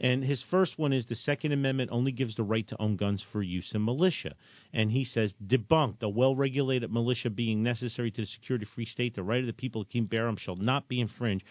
[0.00, 3.20] And his first one is the Second Amendment only gives the right to own guns
[3.20, 4.34] for use in militia.
[4.72, 8.84] And he says, debunked, a well regulated militia being necessary to the security of free
[8.84, 11.44] state, the right of the people to keep and bear arms shall not be infringed.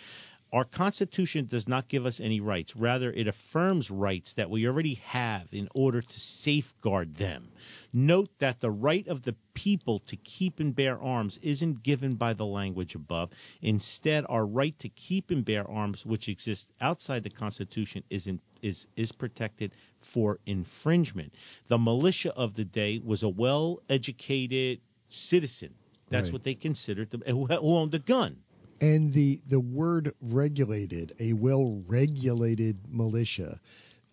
[0.54, 2.74] Our Constitution does not give us any rights.
[2.76, 7.50] Rather, it affirms rights that we already have in order to safeguard them.
[7.92, 12.34] Note that the right of the people to keep and bear arms isn't given by
[12.34, 13.30] the language above.
[13.62, 18.40] Instead, our right to keep and bear arms, which exists outside the Constitution, is, in,
[18.62, 19.74] is, is protected
[20.14, 21.34] for infringement.
[21.68, 24.80] The militia of the day was a well educated,
[25.10, 25.74] citizen.
[26.10, 26.34] That's Right.
[26.34, 28.38] what they considered the, who, who owned a gun.
[28.80, 33.60] And the the word regulated, a well regulated militia.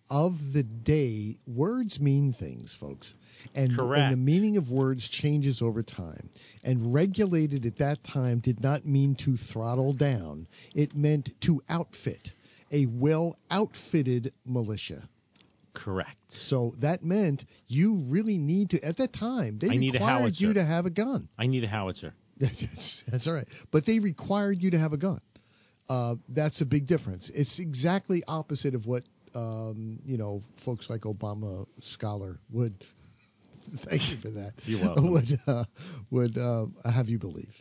[0.07, 3.15] Of the day, words mean things, folks.
[3.55, 6.29] And, and the meaning of words changes over time.
[6.63, 12.33] And regulated at that time did not mean to throttle down, it meant to outfit
[12.71, 15.09] a well outfitted militia.
[15.73, 16.17] Correct.
[16.29, 20.63] So that meant you really need to, at that time, they I required you to
[20.63, 21.27] have a gun.
[21.37, 22.13] I need a howitzer.
[22.39, 23.47] That's, that's all right.
[23.71, 25.21] But they required you to have a gun.
[25.87, 27.31] Uh, that's a big difference.
[27.33, 29.03] It's exactly opposite of what
[29.35, 32.73] um, you know folks like Obama scholar would.
[33.89, 34.53] Thank you for that.
[34.63, 35.11] You're welcome.
[35.11, 35.65] Would uh,
[36.11, 37.53] would uh, have you believe?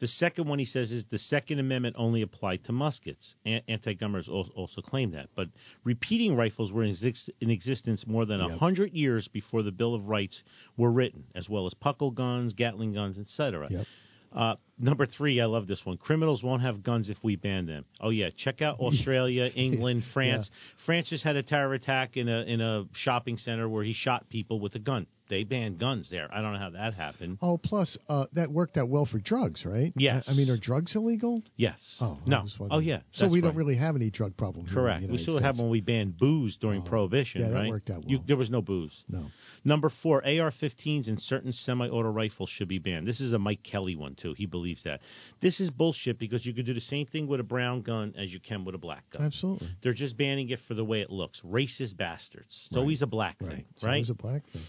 [0.00, 3.34] The second one he says is the Second Amendment only applied to muskets.
[3.44, 5.48] A- anti-gunners also claim that, but
[5.84, 8.58] repeating rifles were in, exist- in existence more than a Yep.
[8.58, 10.42] hundred years before the Bill of Rights
[10.76, 13.68] were written, as well as puckle guns, Gatling guns, etc.
[13.70, 13.86] Yep.
[14.32, 15.96] Uh, number three, I love this one.
[15.96, 17.84] Criminals won't have guns if we ban them.
[18.00, 20.50] Oh yeah, check out Australia, England, France.
[20.84, 24.28] France just had a terror attack in a in a shopping center where he shot
[24.28, 25.06] people with a gun.
[25.28, 26.28] They banned guns there.
[26.32, 27.38] I don't know how that happened.
[27.42, 29.92] Oh, plus uh, that worked out well for drugs, right?
[29.96, 30.26] Yes.
[30.28, 31.42] I, I mean, are drugs illegal?
[31.56, 31.78] Yes.
[32.00, 32.46] Oh, no.
[32.70, 33.00] Oh yeah.
[33.12, 34.70] So we don't really have any drug problem here.
[34.70, 35.10] in the Correct.
[35.10, 35.62] We still saw what happened States.
[35.64, 37.68] when we banned booze during Oh, Prohibition, yeah, that right?
[37.70, 38.24] worked out You- well.
[38.26, 39.04] there was no booze.
[39.08, 39.26] No.
[39.64, 43.06] Number four, AR-15s and certain semi-auto rifles should be banned.
[43.06, 44.32] This is a Mike Kelly one too.
[44.34, 45.00] He believes that.
[45.40, 48.32] This is bullshit because you could do the same thing with a brown gun as
[48.32, 49.26] you can with a black gun.
[49.26, 49.68] Absolutely.
[49.82, 51.40] They're just banning it for the way it looks.
[51.42, 52.46] Racist bastards.
[52.66, 52.80] It's Right.
[52.80, 53.56] always a black Right.
[53.56, 53.96] thing, right?
[53.96, 54.62] It was a black thing.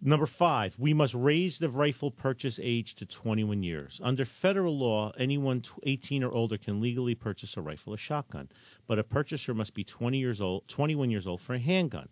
[0.00, 4.00] Number five, we must raise the rifle purchase age to 21 years.
[4.02, 8.48] Under federal law, anyone 18 or older can legally purchase a rifle or shotgun,
[8.86, 12.08] but a purchaser must be 20 years old, 21 years old for a handgun.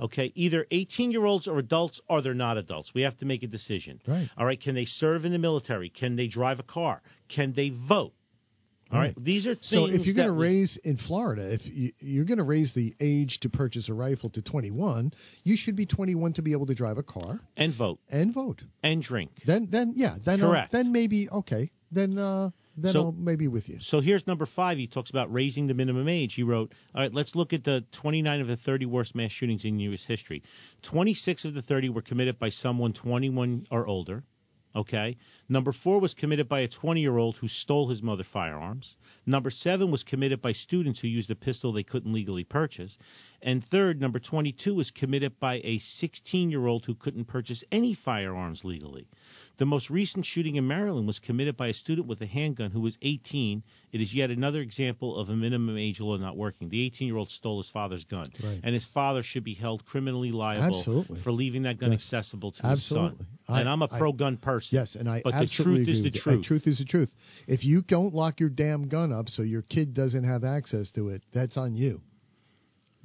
[0.00, 2.92] Okay, either 18 year olds are adults or they're not adults.
[2.92, 4.00] We have to make a decision.
[4.06, 4.28] Right.
[4.36, 5.90] All right, can they serve in the military?
[5.90, 7.00] Can they drive a car?
[7.28, 8.14] Can they vote?
[8.90, 9.24] All right, Right.
[9.24, 9.68] these are things.
[9.68, 12.94] So if you're going to raise in Florida, if you, you're going to raise the
[13.00, 15.12] age to purchase a rifle to 21,
[15.44, 18.62] you should be 21 to be able to drive a car and vote and vote.
[18.82, 19.30] and drink.
[19.44, 20.72] Then, then yeah, then I'll- Correct.
[20.72, 21.70] then maybe okay.
[21.90, 23.78] Then, uh, then So- I'll maybe with you.
[23.80, 24.78] So here's number five.
[24.78, 26.34] He talks about raising the minimum age.
[26.34, 29.64] He wrote, All right, let's look at the 29 of the 30 worst mass shootings
[29.64, 30.04] in U.S.
[30.04, 30.42] history.
[30.82, 34.22] 26 of the 30 were committed by someone 21 or older.
[34.78, 35.16] Okay.
[35.48, 38.94] Number four was committed by a 20 year old who stole his mother firearms.
[39.26, 42.96] Number seven was committed by students who used a pistol they couldn't legally purchase.
[43.42, 47.92] And third, number 22 was committed by a 16 year old who couldn't purchase any
[47.92, 49.08] firearms legally.
[49.58, 52.80] The most recent shooting in Maryland was committed by a student with a handgun who
[52.80, 53.64] was 18.
[53.90, 56.68] It is yet another example of a minimum age law not working.
[56.68, 58.60] The 18 year old stole his father's gun, Right.
[58.62, 61.20] and his father should be held criminally liable Absolutely.
[61.22, 62.02] for leaving that gun Yes.
[62.02, 63.18] accessible to Absolutely.
[63.18, 63.26] his son.
[63.48, 64.76] I- and I'm a pro gun person.
[64.76, 66.44] Yes, and I but the truth is the truth.
[66.44, 67.12] truth is the truth.
[67.48, 71.08] If you don't lock your damn gun up so your kid doesn't have access to
[71.08, 72.00] it, that's on you.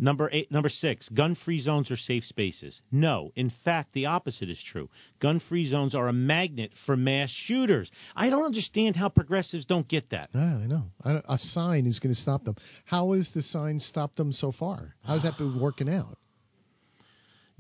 [0.03, 2.81] Number eight, number six, gun-free zones are safe spaces.
[2.91, 4.89] No, in fact, the opposite is true.
[5.21, 7.89] Gun-free zones are a magnet for mass shooters.
[8.13, 10.31] I don't understand how progressives don't get that.
[10.35, 10.91] Yeah, I know.
[11.05, 12.57] A sign is going to stop them.
[12.83, 14.93] How has the sign stopped them so far?
[15.05, 16.17] How's that been working out?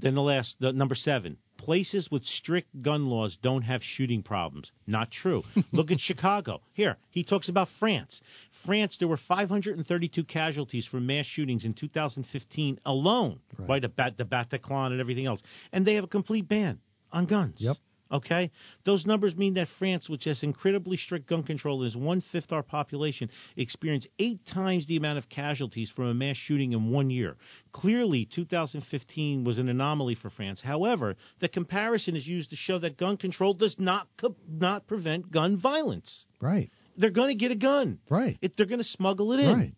[0.03, 4.71] Then the last, the, number seven, places with strict gun laws don't have shooting problems.
[4.85, 5.43] Not true.
[5.71, 6.59] Look at Chicago.
[6.73, 8.21] Here, he talks about France.
[8.65, 13.69] France, there were 532 casualties from mass shootings in 2015 alone, Right.
[13.69, 13.81] right?
[13.81, 15.41] The, Bat- the Bataclan and everything else.
[15.71, 16.79] And they have a complete ban
[17.11, 17.55] on guns.
[17.59, 17.77] Yep.
[18.13, 18.51] Okay?
[18.85, 22.51] Those numbers mean that France, which has incredibly strict gun control and is one fifth
[22.53, 27.09] our population, experienced eight times the amount of casualties from a mass shooting in one
[27.09, 27.35] year.
[27.71, 30.61] Clearly, 2015 was an anomaly for France.
[30.61, 35.31] However, the comparison is used to show that gun control does not co- not prevent
[35.31, 36.25] gun violence.
[36.39, 37.99] Right, They're going to get a gun.
[38.09, 39.53] right, It, they're going to smuggle it in.
[39.57, 39.73] right.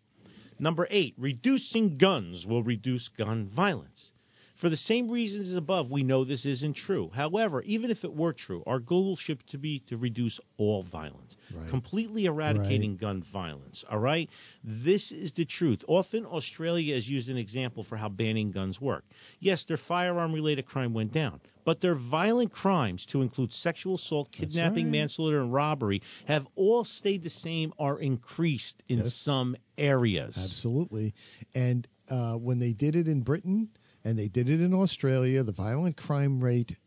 [0.59, 4.11] Number eight, reducing guns will reduce gun violence.
[4.55, 7.11] For the same reasons as above, we know this isn't true.
[7.13, 11.35] However, even if it were true, our goal should to be to reduce all violence,
[11.53, 11.67] Right.
[11.69, 13.83] completely eradicating gun violence.
[13.89, 14.29] All right,
[14.63, 15.83] this is the truth.
[15.89, 19.03] Often, Australia is used as an example for how banning guns work.
[19.41, 24.85] Yes, their firearm-related crime went down, but their violent crimes, to include sexual assault, kidnapping,
[24.85, 24.91] right.
[24.91, 29.15] manslaughter, and robbery, have all stayed the same or increased in Yes.
[29.15, 30.37] some areas.
[30.37, 31.13] Absolutely.
[31.53, 33.69] And uh, when they did it in Britain
[34.05, 36.77] and they did it in Australia, the violent crime rate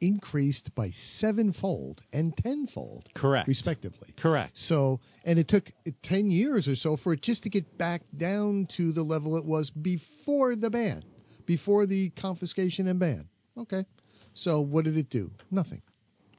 [0.00, 3.48] increased by sevenfold and tenfold, Correct.
[3.48, 4.12] respectively.
[4.18, 4.58] Correct.
[4.58, 5.70] So, and it took
[6.02, 9.44] 10 years or so for it just to get back down to the level it
[9.44, 11.04] was before the ban,
[11.46, 13.28] before the confiscation and ban.
[13.56, 13.86] Okay.
[14.34, 15.30] So what did it do?
[15.50, 15.80] Nothing.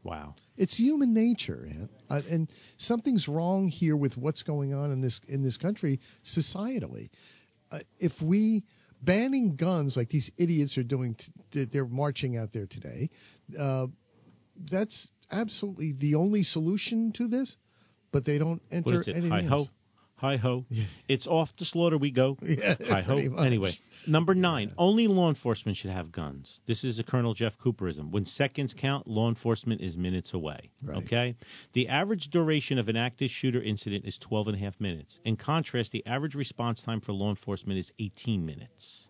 [0.04, 0.36] Wow.
[0.58, 1.68] It's human nature.
[2.10, 7.10] Uh, and something's wrong here with what's going on in this in this country societally.
[7.72, 8.64] Uh, if we
[9.06, 11.16] banning guns like these idiots are doing,
[11.52, 13.10] t- they're marching out there today.
[13.58, 13.88] Uh,
[14.72, 17.56] that's absolutely the only solution to this.
[18.12, 19.16] But they don't enter What is it?
[19.18, 19.70] anything else.
[20.18, 20.66] Hi ho.
[21.08, 22.38] It's off to slaughter we go.
[22.42, 23.18] Yeah, Hi ho.
[23.18, 24.72] Anyway, number nine.
[24.78, 26.62] Only law enforcement should have guns.
[26.66, 28.12] This is a Colonel Jeff Cooperism.
[28.12, 30.72] When seconds count, law enforcement is minutes away.
[30.82, 31.04] Right.
[31.04, 31.36] Okay.
[31.74, 35.20] The average duration of an active shooter incident is 12 and a half minutes.
[35.26, 39.10] In contrast, the average response time for law enforcement is 18 minutes.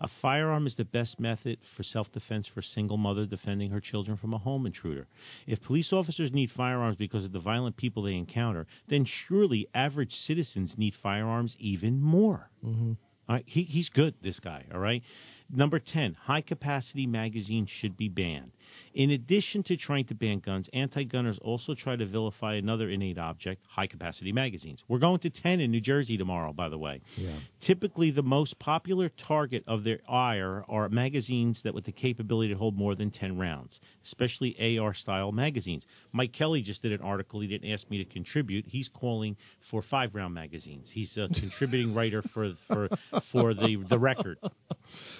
[0.00, 3.80] A firearm is the best method for self defense for a single mother defending her
[3.80, 5.08] children from a home intruder.
[5.46, 10.14] If police officers need firearms because of the violent people they encounter, then surely average
[10.14, 12.50] citizens need firearms even more.
[12.64, 12.92] Mm-hmm.
[13.28, 15.02] All right, he, he's good, this guy, all right?
[15.50, 18.52] Number 10, high capacity magazines should be banned.
[18.94, 23.18] In addition to trying to ban guns, anti gunners also try to vilify another innate
[23.18, 24.82] object, high capacity magazines.
[24.88, 27.00] We're going to 10 in New Jersey tomorrow, by the way.
[27.16, 27.38] Yeah.
[27.60, 32.58] Typically, the most popular target of their ire are magazines that with the capability to
[32.58, 35.86] hold more than 10 rounds, especially AR style magazines.
[36.12, 37.40] Mike Kelly just did an article.
[37.40, 38.66] He didn't ask me to contribute.
[38.66, 39.36] He's calling
[39.70, 40.90] for five round magazines.
[40.92, 42.88] He's a contributing writer for for
[43.32, 44.38] for the the record.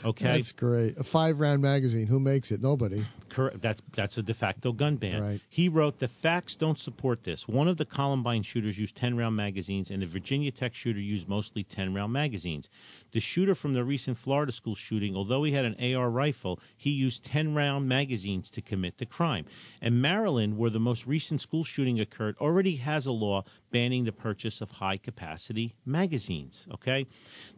[0.05, 0.97] Okay, That's great.
[0.97, 2.07] A five round magazine.
[2.07, 2.63] Who makes it?
[2.63, 3.05] Nobody.
[3.39, 3.63] Correct.
[3.63, 5.23] That's that's a de facto gun ban.
[5.23, 5.41] Right.
[5.49, 7.47] He wrote the facts don't support this.
[7.47, 11.29] One of the Columbine shooters used 10 round magazines, and the Virginia Tech shooter used
[11.29, 12.69] mostly 10 round magazines.
[13.13, 16.91] The shooter from the recent Florida school shooting, although he had an AR rifle, he
[16.91, 19.47] used 10 round magazines to commit the crime.
[19.81, 24.13] And Maryland, where the most recent school shooting occurred, already has a law banning the
[24.13, 26.67] purchase of high capacity magazines.
[26.75, 27.07] Okay,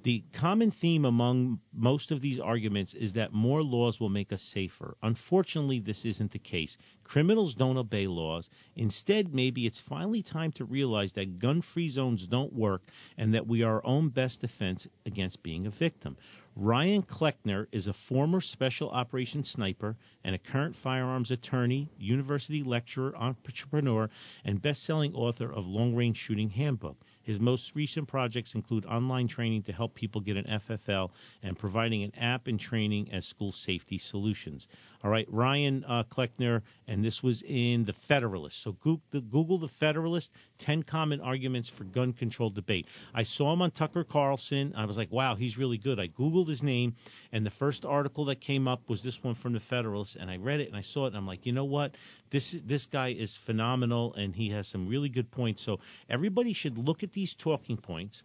[0.03, 4.43] the common theme among most of these arguments is that more laws will make us
[4.43, 4.97] safer.
[5.03, 6.77] Unfortunately, this isn't the case.
[7.11, 8.49] Criminals don't obey laws.
[8.77, 12.83] Instead, maybe it's finally time to realize that gun free zones don't work
[13.19, 16.17] and that we are our own best defense against being a victim.
[16.55, 23.17] Ryan Cleckner is a former special operations sniper and a current firearms attorney, university lecturer,
[23.17, 24.09] entrepreneur,
[24.45, 26.97] and best selling author of Long Range Shooting Handbook.
[27.23, 31.11] His most recent projects include online training to help people get an FFL
[31.43, 34.69] and providing an app and training as school safety solutions.
[35.03, 38.63] All right, Ryan uh, Cleckner, and this was in The Federalist.
[38.63, 42.87] So Google the, Google the Federalist 10 Common Arguments for Gun Control Debate.
[43.15, 44.75] I saw him on Tucker Carlson.
[44.77, 45.99] I was like, wow, he's really good.
[45.99, 46.97] I Googled his name,
[47.33, 50.37] and the first article that came up was this one from The Federalist, and I
[50.37, 51.93] read it and I saw it, and I'm like, you know what?
[52.31, 55.65] This, is, this guy is phenomenal, and he has some really good points.
[55.65, 55.81] So
[56.11, 58.23] everybody should look at these talking points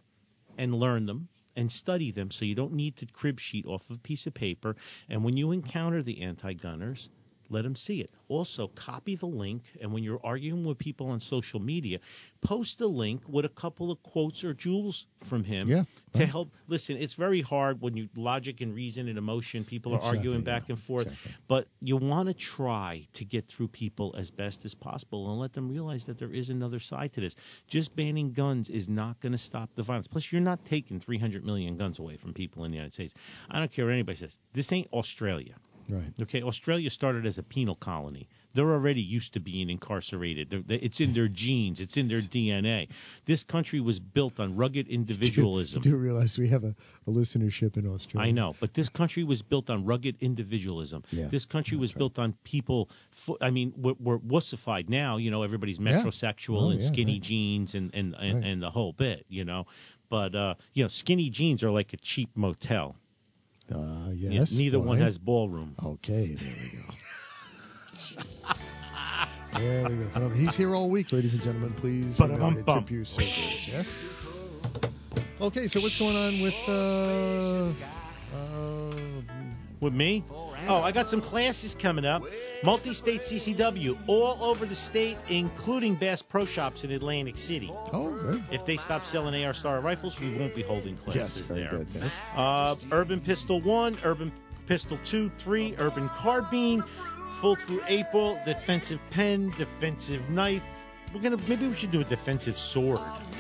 [0.57, 3.97] and learn them and study them so you don't need to crib sheet off of
[3.97, 4.75] a piece of paper.
[5.09, 7.09] And when you encounter the anti gunners,
[7.49, 8.09] let them see it.
[8.27, 11.99] Also, copy the link, and when you're arguing with people on social media,
[12.41, 15.83] post a link with a couple of quotes or jewels from him Yeah,
[16.13, 16.29] to right.
[16.29, 16.49] help.
[16.67, 20.43] Listen, it's very hard when you logic and reason and emotion, people are Exactly, arguing
[20.43, 21.31] back yeah, and forth, exactly.
[21.47, 25.53] but you want to try to get through people as best as possible and let
[25.53, 27.35] them realize that there is another side to this.
[27.67, 30.07] Just banning guns is not going to stop the violence.
[30.07, 33.13] Plus, you're not taking 300 million guns away from people in the United States.
[33.49, 34.35] I don't care what anybody says.
[34.53, 35.55] This ain't Australia.
[35.87, 36.11] Right.
[36.21, 38.27] Okay, Australia started as a penal colony.
[38.55, 40.49] They're already used to being incarcerated.
[40.49, 41.79] They're, they- it's in their genes.
[41.79, 42.87] It's in their DNA.
[43.25, 45.81] This country was built on rugged individualism.
[45.83, 46.73] You do realize we have a,
[47.05, 48.29] a listenership in Australia.
[48.29, 51.03] I know, but this country was built on rugged individualism.
[51.11, 52.89] Yeah, this country was built on people.
[53.25, 55.17] Fo- I mean, we're, we're wussified now.
[55.17, 56.03] You know, everybody's Yeah.
[56.03, 57.21] metrosexual Oh, and yeah, skinny right.
[57.21, 58.43] jeans and and and, Right.
[58.51, 59.25] and the whole bit.
[59.29, 59.65] You know,
[60.09, 62.95] but uh, you know, skinny jeans are like a cheap motel.
[63.71, 64.53] Uh, Yeah, yes.
[64.55, 65.75] neither one has ballroom.
[65.83, 66.83] Okay, there we go.
[69.59, 70.29] there we go.
[70.29, 71.73] He's here all week, ladies and gentlemen.
[71.73, 73.67] Please remember to tip your servers.
[73.67, 73.95] Yes.
[75.41, 77.73] Okay, so what's going on with uh,
[78.35, 79.21] uh,
[79.81, 80.23] With me?
[80.67, 82.23] Oh, I got some classes coming up.
[82.63, 87.69] Multi-state CCW all over the state, including Bass Pro Shops in Atlantic City.
[87.91, 88.43] Oh, good.
[88.51, 91.71] If they stop selling AR Star rifles, we won't be holding classes Yes, very there.
[91.71, 91.87] good.
[91.93, 92.11] Yes.
[92.35, 94.31] Uh, Urban Pistol 1, Urban
[94.67, 96.83] Pistol 2, 3, Urban Carbine,
[97.41, 100.63] full through April, defensive pen, defensive knife.
[101.15, 102.99] We're gonna maybe we should do a defensive sword.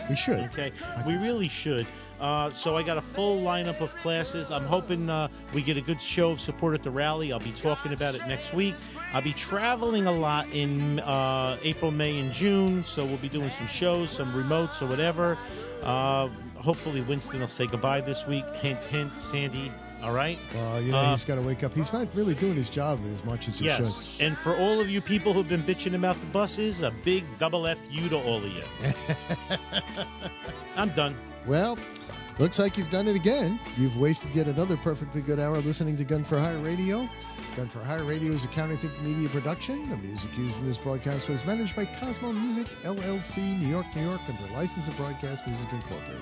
[0.09, 0.39] We should.
[0.51, 0.71] Okay,
[1.05, 1.85] we really should.
[2.21, 4.49] Uh, so I got a full lineup of classes.
[4.49, 7.33] I'm hoping uh, we get a good show of support at the rally.
[7.33, 8.75] I'll be talking about it next week.
[9.11, 12.85] I'll be traveling a lot in uh, April, May, and June.
[12.87, 15.37] So we'll be doing some shows, some remotes or whatever.
[15.83, 18.45] Uh, hopefully Winston will say goodbye this week.
[18.61, 19.11] Hint, hint.
[19.31, 19.69] Sandy,
[20.03, 20.37] All right.
[20.53, 21.73] Well, you know, Uh, he's got to wake up.
[21.73, 24.17] He's not really doing his job as much as he Yes.
[24.17, 24.25] should.
[24.27, 27.65] And for all of you people who've been bitching about the buses, a big double
[27.65, 28.63] F you to all of you.
[30.75, 31.17] I'm done.
[31.47, 31.77] Well,
[32.39, 33.59] looks like you've done it again.
[33.77, 37.07] You've wasted yet another perfectly good hour listening to Gun for Hire Radio.
[37.55, 39.89] Gun for Hire Radio is a County Think Media production.
[39.89, 44.03] The music used in this broadcast was managed by Cosmo Music LLC, New York, New
[44.03, 46.21] York, under license of Broadcast Music Incorporated.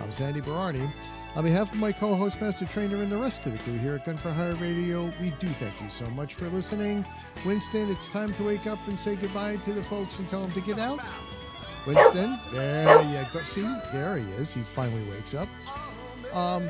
[0.00, 0.90] I'm Sandy Barardi.
[1.34, 4.04] On behalf of my co-host, Master Trainer, and the rest of the crew here at
[4.04, 7.06] Gun for Hire Radio, we do thank you so much for listening.
[7.46, 10.52] Winston, it's time to wake up and say goodbye to the folks and tell them
[10.52, 10.98] to get out.
[11.86, 13.40] Winston, there you go.
[13.44, 13.62] See,
[13.94, 14.52] there he is.
[14.52, 15.48] He finally wakes up.
[16.34, 16.68] Um,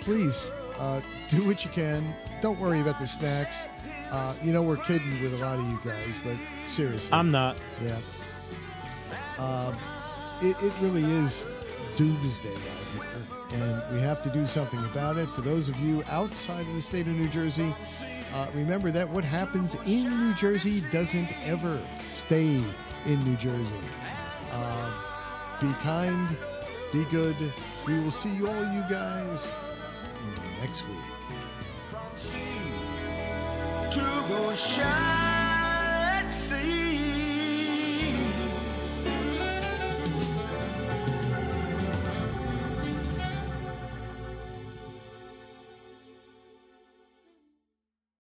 [0.00, 0.34] please
[0.78, 2.16] uh, do what you can.
[2.40, 3.66] Don't worry about the snacks.
[4.10, 6.36] Uh, you know we're kidding with a lot of you guys, but
[6.66, 7.56] seriously, I'm not.
[7.82, 8.00] yeah.
[9.36, 9.76] Um,
[10.40, 11.44] it, it really is
[11.98, 12.56] doomsday
[13.50, 15.28] and we have to do something about it.
[15.34, 17.74] For those of you outside of the state of New Jersey,
[18.32, 22.62] uh, remember that what happens in New Jersey doesn't ever stay
[23.06, 23.88] in New Jersey.
[24.50, 26.36] Uh, be kind,
[26.92, 27.36] be good.
[27.86, 29.50] We will see you all, you guys,
[30.60, 30.98] next week.